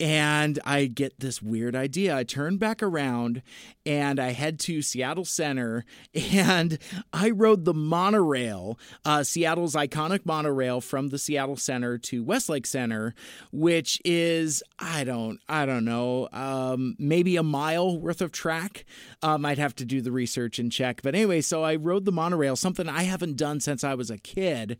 [0.00, 2.16] and I get this weird idea.
[2.16, 3.42] I turn back around
[3.84, 5.84] and I head to Seattle Center
[6.14, 6.78] and
[7.12, 13.14] I rode the monorail, uh, Seattle's iconic monorail from the Seattle Center to Westlake Center,
[13.52, 18.86] which is I don't I don't know um, maybe a mile worth of track.
[19.22, 22.12] Um, I'd have to do the research and check, but anyway, so I rode the
[22.12, 24.78] monorail, something I haven't done since I was a kid.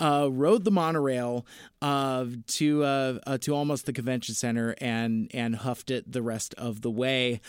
[0.00, 1.44] Uh, rode the monorail
[1.82, 6.54] uh, to uh, uh, to almost the convention center and and huffed it the rest
[6.54, 7.40] of the way.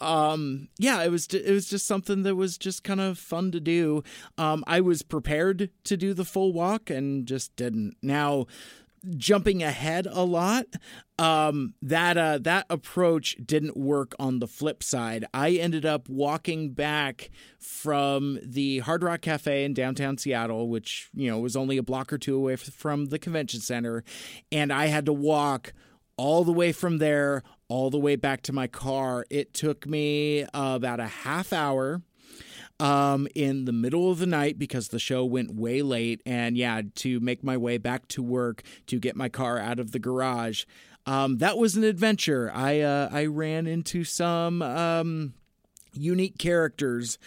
[0.00, 3.60] Um, yeah, it was it was just something that was just kind of fun to
[3.60, 4.02] do.
[4.38, 7.96] Um, I was prepared to do the full walk and just didn't.
[8.02, 8.46] Now
[9.16, 10.66] jumping ahead a lot
[11.18, 16.72] um, that uh, that approach didn't work on the flip side i ended up walking
[16.72, 21.82] back from the hard rock cafe in downtown seattle which you know was only a
[21.82, 24.02] block or two away from the convention center
[24.50, 25.72] and i had to walk
[26.16, 30.44] all the way from there all the way back to my car it took me
[30.44, 32.02] uh, about a half hour
[32.80, 36.20] um, in the middle of the night because the show went way late.
[36.26, 39.92] And yeah, to make my way back to work to get my car out of
[39.92, 40.64] the garage.
[41.06, 42.50] Um, that was an adventure.
[42.54, 45.34] I uh, I ran into some um,
[45.92, 47.18] unique characters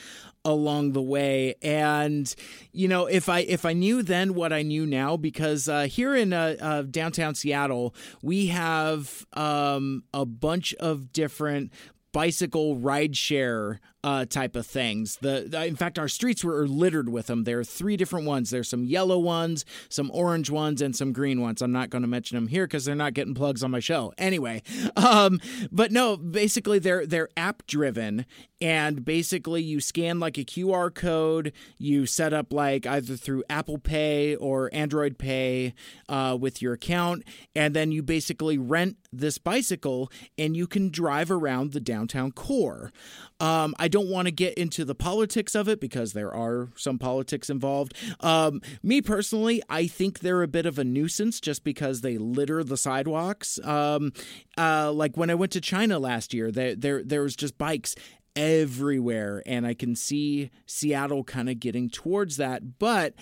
[0.47, 1.55] along the way.
[1.61, 2.33] And
[2.71, 6.15] you know if i if i knew then what i knew now because uh, here
[6.15, 11.73] in uh, uh, downtown seattle we have um, a bunch of different
[12.11, 15.17] bicycle rideshare uh, type of things.
[15.17, 17.43] The, the, in fact, our streets were littered with them.
[17.43, 18.49] There are three different ones.
[18.49, 21.61] There's some yellow ones, some orange ones, and some green ones.
[21.61, 24.13] I'm not going to mention them here because they're not getting plugs on my show.
[24.17, 24.63] Anyway,
[24.95, 25.41] um,
[25.73, 28.25] but no, basically they're they're app driven,
[28.61, 31.51] and basically you scan like a QR code.
[31.77, 35.73] You set up like either through Apple Pay or Android Pay
[36.07, 41.31] uh, with your account, and then you basically rent this bicycle and you can drive
[41.31, 42.91] around the downtown core.
[43.39, 46.99] Um, I don't want to get into the politics of it because there are some
[46.99, 47.93] politics involved.
[48.19, 52.63] Um, me personally, I think they're a bit of a nuisance just because they litter
[52.63, 53.59] the sidewalks.
[53.63, 54.13] Um,
[54.57, 57.95] uh, like when I went to China last year, there there there was just bikes
[58.35, 63.13] everywhere, and I can see Seattle kind of getting towards that, but.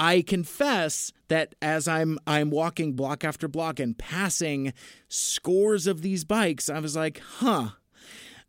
[0.00, 4.72] I confess that as I'm I'm walking block after block and passing
[5.08, 7.70] scores of these bikes, I was like, "Huh."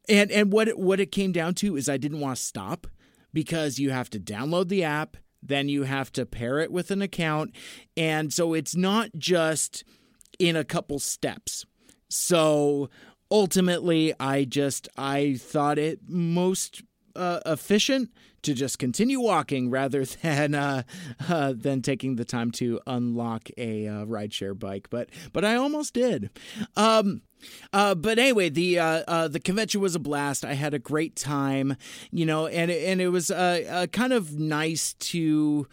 [0.10, 2.88] And and what it, what it came down to is I didn't want to stop
[3.32, 7.01] because you have to download the app, then you have to pair it with an
[7.01, 7.55] account,
[7.95, 9.84] and so it's not just
[10.39, 11.66] in a couple steps.
[12.10, 12.89] So
[13.30, 16.82] ultimately, I just I thought it most
[17.16, 18.10] uh, efficient
[18.41, 20.84] to just continue walking rather than uh,
[21.28, 24.88] uh, than taking the time to unlock a uh, rideshare bike.
[24.89, 26.30] But but I almost did.
[26.76, 27.22] Um,
[27.74, 30.46] uh, but anyway, the uh, uh, the convention was a blast.
[30.46, 31.76] I had a great time,
[32.12, 35.68] you know, and and it was uh, uh, kind of nice to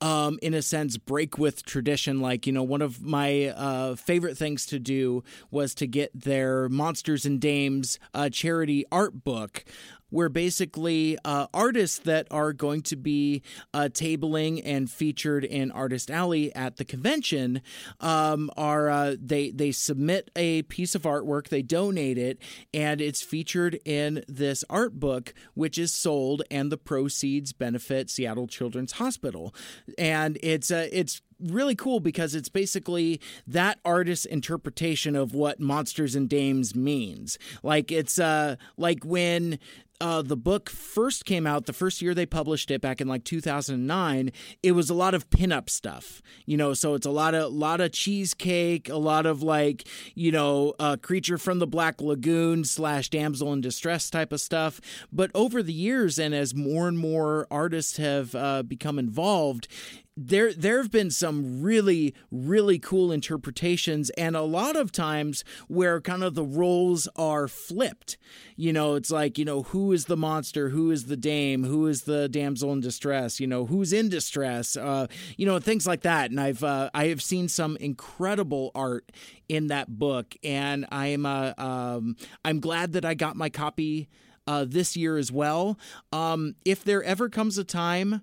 [0.00, 2.20] um, in a sense, break with tradition.
[2.20, 6.68] Like, you know, one of my uh, favorite things to do was to get their
[6.68, 8.00] Monsters and Dames
[8.32, 9.64] charity art book
[10.12, 13.42] where basically uh, artists that are going to be
[13.72, 17.62] uh, tabling and featured in Artist Alley at the convention
[17.98, 22.38] um, are uh, they they submit a piece of artwork, they donate it,
[22.74, 28.46] and it's featured in this art book, which is sold, and the proceeds benefit Seattle
[28.46, 29.54] Children's Hospital,
[29.96, 36.14] and it's uh, it's really cool because it's basically that artist's interpretation of what monsters
[36.14, 39.58] and dames means like it's uh like when
[40.02, 43.22] uh, the book first came out, the first year they published it back in like
[43.22, 46.74] 2009, it was a lot of pinup stuff, you know.
[46.74, 49.86] So it's a lot of lot of cheesecake, a lot of like
[50.16, 54.80] you know, uh, creature from the Black Lagoon slash damsel in distress type of stuff.
[55.12, 59.68] But over the years, and as more and more artists have uh, become involved,
[60.16, 66.00] there there have been some really really cool interpretations and a lot of times where
[66.00, 68.18] kind of the roles are flipped.
[68.56, 70.68] You know it's like you know who is the monster?
[70.68, 71.64] Who is the dame?
[71.64, 73.40] Who is the damsel in distress?
[73.40, 74.76] You know who's in distress?
[74.76, 75.06] Uh,
[75.36, 76.30] you know things like that.
[76.30, 79.10] And i've uh, i have seen some incredible art
[79.48, 80.36] in that book.
[80.44, 84.08] And i'm uh, um, i'm glad that i got my copy
[84.46, 85.78] uh, this year as well.
[86.12, 88.22] Um, if there ever comes a time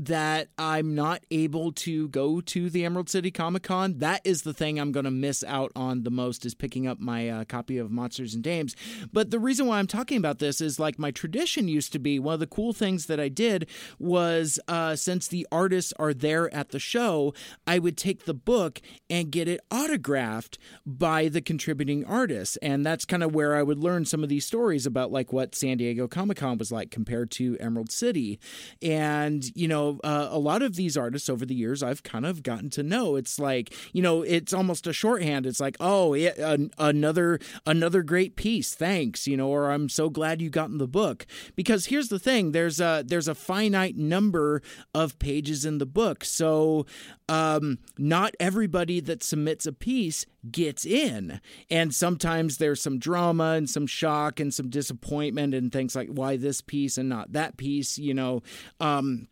[0.00, 3.98] that I'm not able to go to the Emerald City Comic Con.
[3.98, 6.98] That is the thing I'm going to miss out on the most is picking up
[6.98, 8.74] my uh, copy of Monsters and Dames.
[9.12, 12.18] But the reason why I'm talking about this is like my tradition used to be
[12.18, 16.52] one of the cool things that I did was uh, since the artists are there
[16.54, 17.34] at the show,
[17.66, 18.80] I would take the book
[19.10, 22.56] and get it autographed by the contributing artists.
[22.62, 25.54] And that's kind of where I would learn some of these stories about like what
[25.54, 28.40] San Diego Comic Con was like compared to Emerald City.
[28.80, 32.42] And, you know, uh, a lot of these artists over the years I've kind of
[32.42, 33.16] gotten to know.
[33.16, 35.46] It's like you know, it's almost a shorthand.
[35.46, 39.26] It's like, oh, an, another another great piece, thanks.
[39.26, 41.26] You know, or I'm so glad you got in the book.
[41.56, 44.62] Because here's the thing: there's a there's a finite number
[44.94, 46.86] of pages in the book, so
[47.28, 51.40] um, not everybody that submits a piece gets in.
[51.70, 56.36] And sometimes there's some drama and some shock and some disappointment and things like why
[56.36, 58.42] this piece and not that piece, you know.
[58.80, 59.28] Um,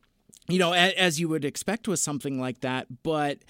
[0.48, 3.40] you know, as you would expect with something like that, but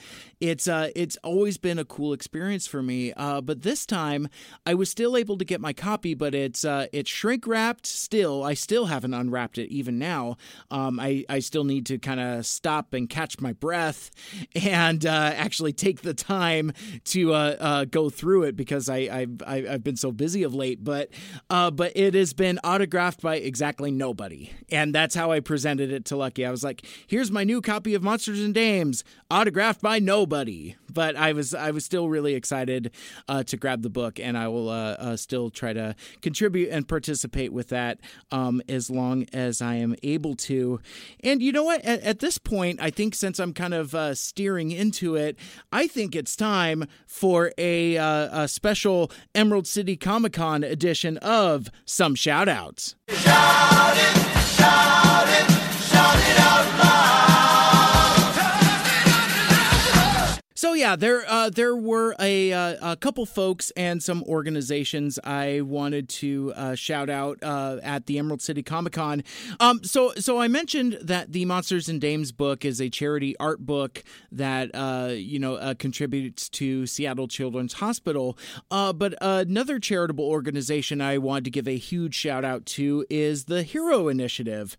[0.41, 3.13] it's uh, it's always been a cool experience for me.
[3.13, 4.29] Uh, but this time,
[4.67, 7.87] I was still able to get my copy, but it's uh, it's shrink wrapped.
[7.87, 10.39] Still, I still haven't unwrapped it even now.
[10.73, 14.11] Um, I I still need to kind of stop and catch my breath
[14.57, 16.73] and uh, actually take the time
[17.05, 20.83] to uh, uh, go through it because I I've, I've been so busy of late.
[20.83, 21.11] But
[21.49, 26.17] but it has been autographed by exactly nobody, and that's how I presented it to
[26.17, 26.45] Lucky.
[26.45, 30.77] I was like here's my new copy of Monsters and Dames, autographed by nobody.
[30.93, 32.91] But I was I was still really excited
[33.29, 36.89] uh, to grab the book, and I will uh, uh, still try to contribute and
[36.89, 37.99] participate with that
[38.33, 40.81] um, as long as I am able to.
[41.23, 41.85] And you know what?
[41.85, 45.39] At, at this point, I think since I'm kind of uh, steering into it,
[45.73, 51.69] I think it's time for a, uh, a special Emerald City Comic Con edition of
[51.85, 52.95] some shout outs.
[53.09, 53.99] Shout
[60.59, 65.61] So yeah, there uh, there were a, uh, a couple folks and some organizations I
[65.61, 69.23] wanted to uh, shout out uh, at the Emerald City Comic Con.
[69.61, 73.67] Um, so so I mentioned that the Monsters and Dames book is a charity art
[73.67, 74.03] book
[74.33, 78.37] that uh, you know uh, contributes to Seattle Children's Hospital.
[78.69, 83.63] but another charitable organization I wanted to give a huge shout out to is the
[83.63, 84.77] Hero Initiative.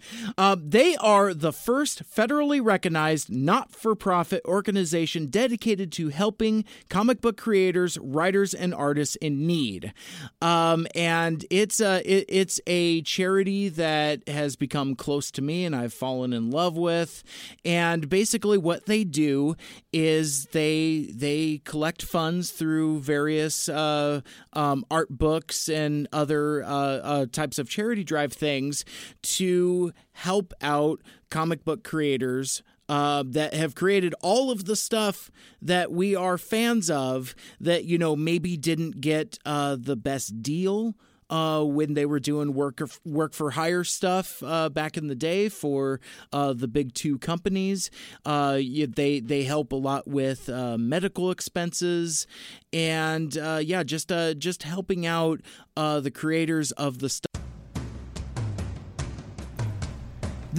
[0.58, 7.22] they are the first federally recognized not for profit organization dedicated dedicated to helping comic
[7.22, 9.94] book creators, writers, and artists in need.
[10.42, 15.76] Um, and it's a it, it's a charity that has become close to me, and
[15.76, 17.24] I've fallen in love with.
[17.64, 19.56] And basically, what they do
[19.94, 24.22] is they they collect funds through various uh,
[24.54, 28.86] um, art books and other uh, uh, types of charity drive things
[29.22, 35.32] to help out comic book creators uh, that have created all of the stuff
[35.62, 40.96] that we are fans of that you know maybe didn't get uh, the best deal
[41.30, 45.50] uh, when they were doing work work for hire stuff uh, back in the day
[45.50, 46.00] for
[46.34, 47.92] uh, the big two companies.
[48.26, 52.26] Uh, they they help a lot with uh, medical expenses
[52.74, 55.42] and uh, yeah, just just helping out
[55.76, 57.29] the creators of the stuff.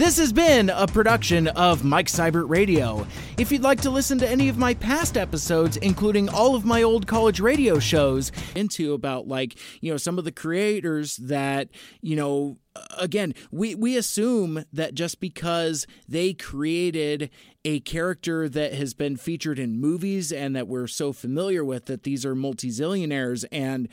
[0.00, 3.06] This has been a production of Mike Seibert Radio.
[3.36, 6.82] If you'd like to listen to any of my past episodes, including all of my
[6.82, 11.68] old college radio shows, into about like, you know, some of the creators that,
[12.00, 12.56] you know,
[12.96, 17.28] again, we, we assume that just because they created
[17.66, 22.04] a character that has been featured in movies and that we're so familiar with, that
[22.04, 23.86] these are multi-zillionaires and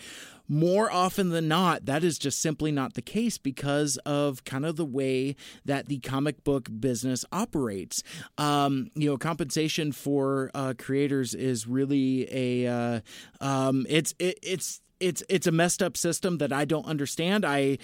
[0.47, 4.75] more often than not, that is just simply not the case because of kind of
[4.75, 5.35] the way
[5.65, 8.03] that the comic book business operates.
[8.37, 12.99] Um, you know, compensation for uh, creators is really a uh,
[13.41, 17.45] um, it's it, it's it's it's a messed up system that I don't understand.
[17.45, 17.77] I,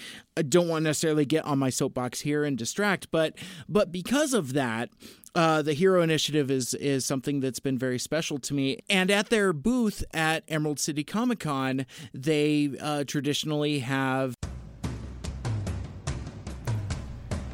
[0.49, 3.35] don't want to necessarily get on my soapbox here and distract, but
[3.69, 4.89] but because of that,
[5.35, 8.79] uh, the Hero Initiative is is something that's been very special to me.
[8.89, 14.35] And at their booth at Emerald City Comic Con, they uh, traditionally have.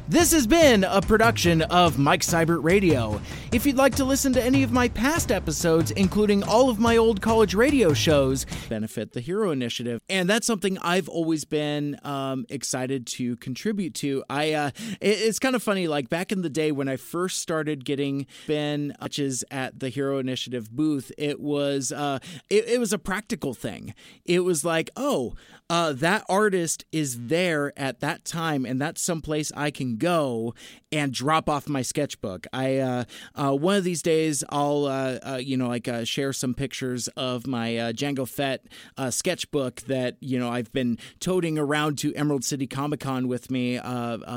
[0.08, 3.20] This has been a production of Mike Seibert Radio.
[3.52, 6.96] If you'd like to listen to any of my past episodes, including all of my
[6.96, 10.00] old college radio shows, benefit the Hero Initiative.
[10.08, 14.22] And that's something I've always been um, excited to contribute to.
[14.30, 14.70] I uh,
[15.00, 18.26] it, It's kind of funny, like back in the day when I first started getting
[18.46, 22.20] Ben Hutches at the Hero Initiative booth, it was uh,
[22.50, 23.94] it, it was a practical thing.
[24.24, 25.34] It was like, oh,
[25.68, 30.54] uh, that artist is there at that time, and that's someplace I can go
[30.92, 32.46] and drop off my sketchbook.
[32.52, 33.04] I uh,
[33.40, 37.08] uh, one of these days I'll uh, uh you know like uh, share some pictures
[37.16, 38.66] of my uh, Jango Fett
[39.10, 43.80] sketchbook that you know I've been toting around to Emerald City Comic Con with me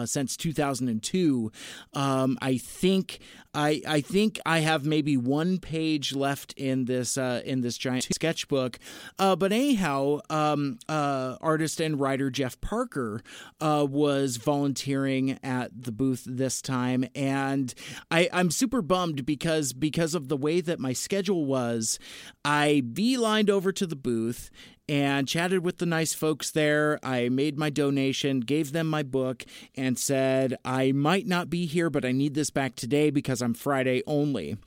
[0.06, 1.52] since 2002.
[1.94, 3.20] Um, I think
[3.54, 8.08] I I think I have maybe one page left in this uh, in this giant
[8.14, 8.80] sketchbook.
[9.20, 13.22] Uh, but anyhow, um, uh, artist and writer Jeff Parker
[13.62, 17.74] uh, was volunteering at the booth this time, and
[18.10, 22.00] I I'm super bummed because because of the way that my schedule was,
[22.44, 24.50] I beelined over to the booth
[24.90, 27.00] and chatted with the nice folks there.
[27.04, 31.90] I made my donation, gave them my book, and said, I might not be here,
[31.90, 34.58] but I need this back today because I'm Friday only.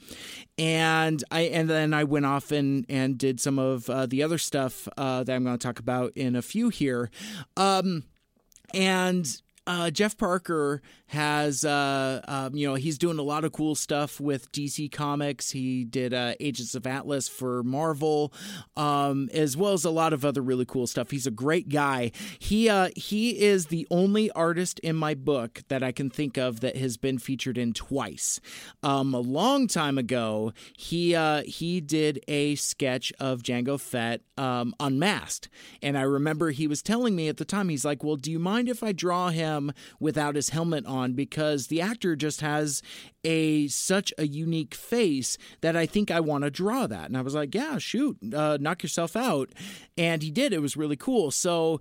[0.59, 4.39] And I and then I went off and and did some of uh, the other
[4.39, 7.11] stuff uh, that I'm going to talk about in a few here.
[7.57, 8.05] Um,
[8.73, 13.75] and uh, Jeff Parker has, uh, um, you know, he's doing a lot of cool
[13.75, 15.51] stuff with DC Comics.
[15.51, 18.33] He did uh, Agents of Atlas for Marvel,
[18.77, 21.11] um, as well as a lot of other really cool stuff.
[21.11, 22.13] He's a great guy.
[22.39, 26.61] He uh, he is the only artist in my book that I can think of
[26.61, 28.41] that has been featured in twice.
[28.83, 34.75] Um, a long time ago, he uh, he did a sketch of Jango Fett um,
[34.81, 35.49] unmasked,
[35.83, 38.39] and I remember he was telling me at the time, he's like, "Well, do you
[38.39, 42.83] mind if I draw him?" Him without his helmet on because the actor just has
[43.25, 47.07] a such a unique face that I think I want to draw that.
[47.07, 49.51] And I was like, yeah, shoot, uh, knock yourself out.
[49.99, 50.53] And he did.
[50.53, 51.31] It was really cool.
[51.31, 51.81] So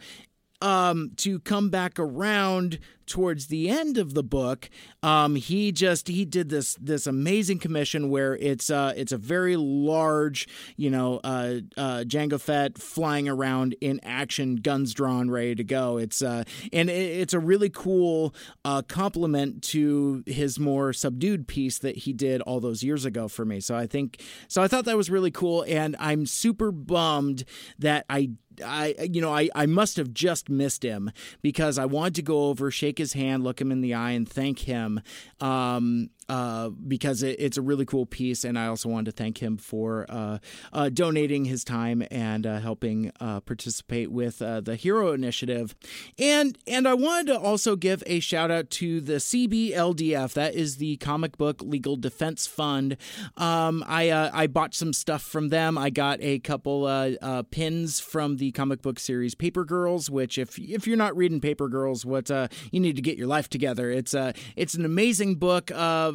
[0.62, 4.70] um, to come back around towards the end of the book,
[5.03, 9.56] um, he just he did this this amazing commission where it's uh, it's a very
[9.58, 15.64] large, you know, uh, uh, Jango Fett flying around in action, guns drawn, ready to
[15.64, 15.97] go.
[15.97, 16.43] It's uh,
[16.74, 18.34] and it's a really cool
[18.64, 23.45] uh, compliment to his more subdued piece that he did all those years ago for
[23.45, 23.60] me.
[23.60, 24.62] So I think so.
[24.64, 27.43] I thought that was really cool, and I'm super bummed
[27.80, 28.32] that I
[28.64, 32.45] I you know I, I must have just missed him because I wanted to go
[32.45, 35.01] over, shake his hand, look him in the eye, and thank him.
[35.39, 39.41] Um, uh, because it, it's a really cool piece, and I also wanted to thank
[39.41, 40.39] him for uh,
[40.73, 45.76] uh, donating his time and uh, helping uh, participate with uh, the Hero Initiative,
[46.17, 50.34] and and I wanted to also give a shout out to the CBLDF.
[50.34, 52.97] That is the Comic Book Legal Defense Fund.
[53.38, 55.78] Um, I I bought some stuff from them.
[55.78, 56.86] I got a couple
[57.51, 61.67] pins from the comic book series Paper Girls, which if if you're not reading Paper
[61.67, 62.30] Girls, what
[62.71, 63.91] you need to get your life together.
[63.91, 65.71] It's a it's an amazing book.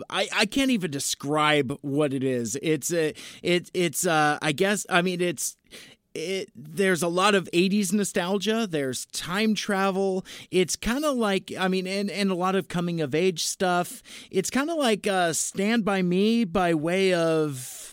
[0.08, 2.58] I, I can't even describe what it is.
[2.62, 5.56] It's a, it it's uh I guess I mean it's
[6.14, 8.66] it there's a lot of 80s nostalgia.
[8.68, 10.24] There's time travel.
[10.50, 14.02] It's kind of like i mean and and a lot of coming of age stuff.
[14.30, 17.89] It's kind of like uh stand by me by way of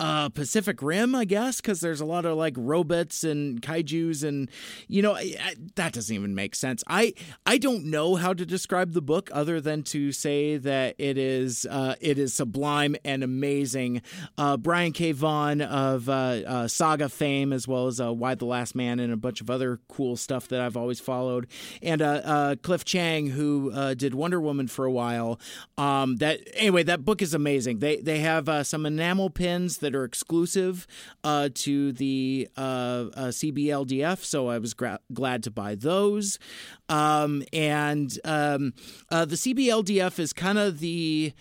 [0.00, 4.50] uh, Pacific Rim, I guess, because there's a lot of like robots and kaiju's, and
[4.88, 6.82] you know I, I, that doesn't even make sense.
[6.88, 7.12] I
[7.44, 11.66] I don't know how to describe the book other than to say that it is
[11.70, 14.00] uh, it is sublime and amazing.
[14.38, 15.12] Uh, Brian K.
[15.12, 16.12] Vaughan of uh,
[16.46, 19.50] uh, Saga fame, as well as uh, Y the Last Man, and a bunch of
[19.50, 21.46] other cool stuff that I've always followed,
[21.82, 22.00] and
[22.62, 25.38] Cliff Chiang, who did Wonder Woman for a while.
[25.76, 27.80] Um, that anyway, that book is amazing.
[27.80, 30.86] They they have some enamel pins that that are exclusive
[31.24, 32.60] uh, to the uh,
[33.14, 34.24] uh CBLDF.
[34.24, 36.38] So I was gra- glad to buy those.
[36.88, 38.74] Um, and um,
[39.10, 41.32] uh, the CBLDF is kind of the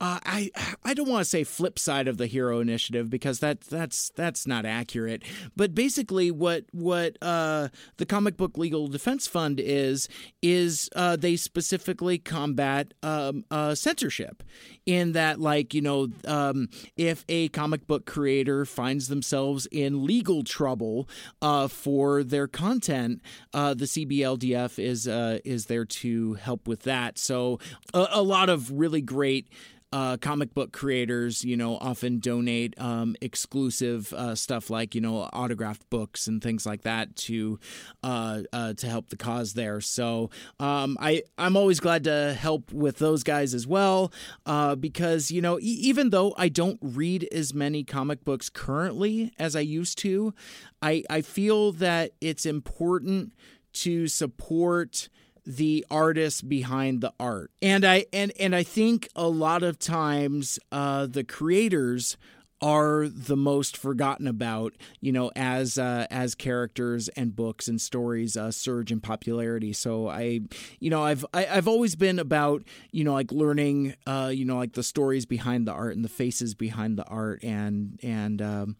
[0.00, 0.50] uh, I
[0.84, 4.46] I don't want to say flip side of the hero initiative because that that's that's
[4.46, 5.24] not accurate.
[5.56, 10.08] But basically, what what uh, the comic book legal defense fund is
[10.40, 14.44] is uh, they specifically combat um, uh, censorship.
[14.86, 20.44] In that, like you know, um, if a comic book creator finds themselves in legal
[20.44, 21.08] trouble
[21.42, 23.20] uh, for their content,
[23.52, 25.08] uh, the CBLDF is
[25.44, 27.18] is there to help with that.
[27.18, 27.58] So
[27.92, 29.48] a, a lot of really great
[29.92, 35.22] uh, comic book creators, you know, often donate um, exclusive uh, stuff like you know
[35.32, 37.58] autographed books and things like that to
[38.02, 39.80] uh, uh to help the cause there.
[39.80, 40.30] So
[40.60, 44.12] um, I I'm always glad to help with those guys as well
[44.44, 49.32] uh, because you know e- even though I don't read as many comic books currently
[49.38, 50.34] as I used to,
[50.82, 53.32] I I feel that it's important
[53.72, 55.08] to support
[55.48, 57.50] the artist behind the art.
[57.62, 62.18] And I and and I think a lot of times uh, the creators
[62.60, 68.36] are the most forgotten about, you know, as uh, as characters and books and stories
[68.36, 69.72] uh, surge in popularity.
[69.72, 70.40] So I,
[70.80, 74.30] you know, I've I, have i have always been about you know like learning, uh,
[74.34, 77.98] you know, like the stories behind the art and the faces behind the art and
[78.02, 78.76] and um,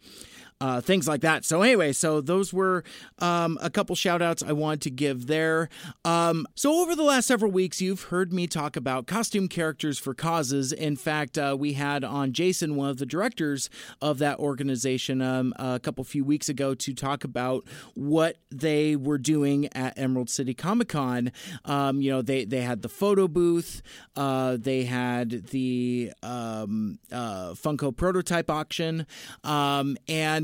[0.61, 1.45] uh, things like that.
[1.45, 2.83] So, anyway, so those were
[3.19, 5.69] um, a couple shout outs I wanted to give there.
[6.03, 10.13] Um, so, over the last several weeks, you've heard me talk about costume characters for
[10.13, 10.73] causes.
[10.73, 13.69] In fact, uh, we had on Jason, one of the directors
[14.01, 19.17] of that organization, um, a couple few weeks ago to talk about what they were
[19.17, 21.31] doing at Emerald City Comic Con.
[21.65, 23.81] Um, you know, they, they had the photo booth,
[24.15, 29.05] uh, they had the um, uh, Funko prototype auction,
[29.43, 29.95] um,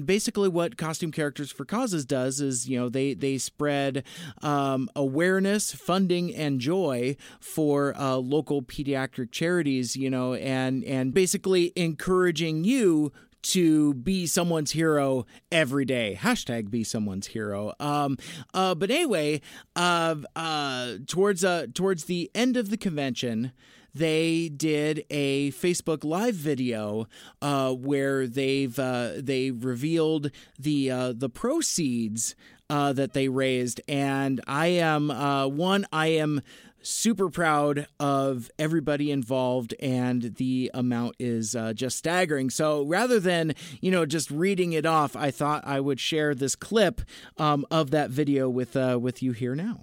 [0.05, 4.03] basically what costume characters for causes does is you know they they spread
[4.41, 11.71] um, awareness funding and joy for uh, local pediatric charities you know and and basically
[11.75, 13.11] encouraging you
[13.45, 16.17] to be someone's hero every day.
[16.19, 17.73] Hashtag be someone's hero.
[17.79, 18.17] Um,
[18.55, 19.41] uh, but anyway,
[19.75, 23.51] uh, uh, towards uh, towards the end of the convention,
[23.95, 27.07] they did a Facebook Live video
[27.41, 32.35] uh, where they've uh, they revealed the uh, the proceeds
[32.69, 35.85] uh, that they raised, and I am uh, one.
[35.93, 36.41] I am
[36.81, 43.55] super proud of everybody involved and the amount is uh, just staggering so rather than
[43.81, 47.01] you know just reading it off i thought i would share this clip
[47.39, 49.79] um, of that video with uh, with you here now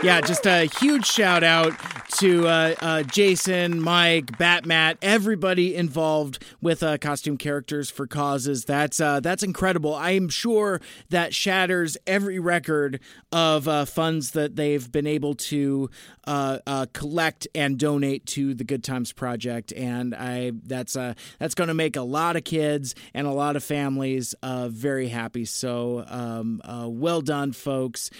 [0.04, 1.74] yeah, just a huge shout out
[2.18, 8.66] to uh, uh, Jason, Mike, Batmat, everybody involved with uh, costume characters for causes.
[8.66, 9.96] That's uh, that's incredible.
[9.96, 13.00] I am sure that shatters every record
[13.32, 15.90] of uh, funds that they've been able to
[16.26, 21.74] uh, collect and donate to the Good Times Project, and I that's that's going to
[21.74, 25.46] make a lot of kids and a lot of families very happy.
[25.46, 28.12] So um, well done, folks!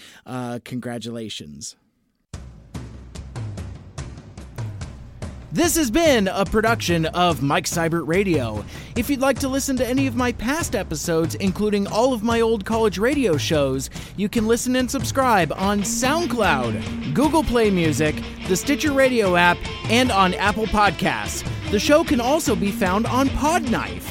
[0.64, 1.76] congratulations.
[5.54, 8.64] This has been a production of Mike Seibert Radio.
[8.96, 12.40] If you'd like to listen to any of my past episodes, including all of my
[12.40, 18.16] old college radio shows, you can listen and subscribe on SoundCloud, Google Play Music,
[18.48, 19.56] the Stitcher Radio app,
[19.90, 21.48] and on Apple Podcasts.
[21.70, 24.10] The show can also be found on Podknife.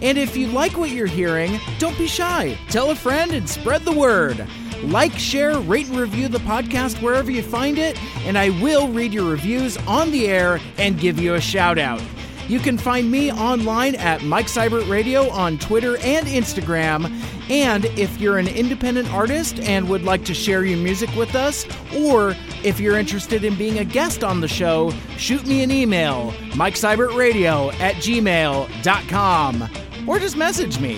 [0.00, 2.56] And if you like what you're hearing, don't be shy.
[2.68, 4.46] Tell a friend and spread the word.
[4.86, 9.12] Like, share, rate, and review the podcast wherever you find it, and I will read
[9.12, 12.02] your reviews on the air and give you a shout out.
[12.48, 17.10] You can find me online at Mike Seibert Radio on Twitter and Instagram.
[17.50, 21.64] And if you're an independent artist and would like to share your music with us,
[21.96, 26.32] or if you're interested in being a guest on the show, shoot me an email,
[26.52, 29.68] MikeSeibertRadio at gmail.com,
[30.06, 30.96] or just message me.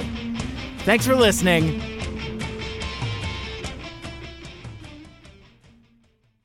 [0.78, 1.95] Thanks for listening.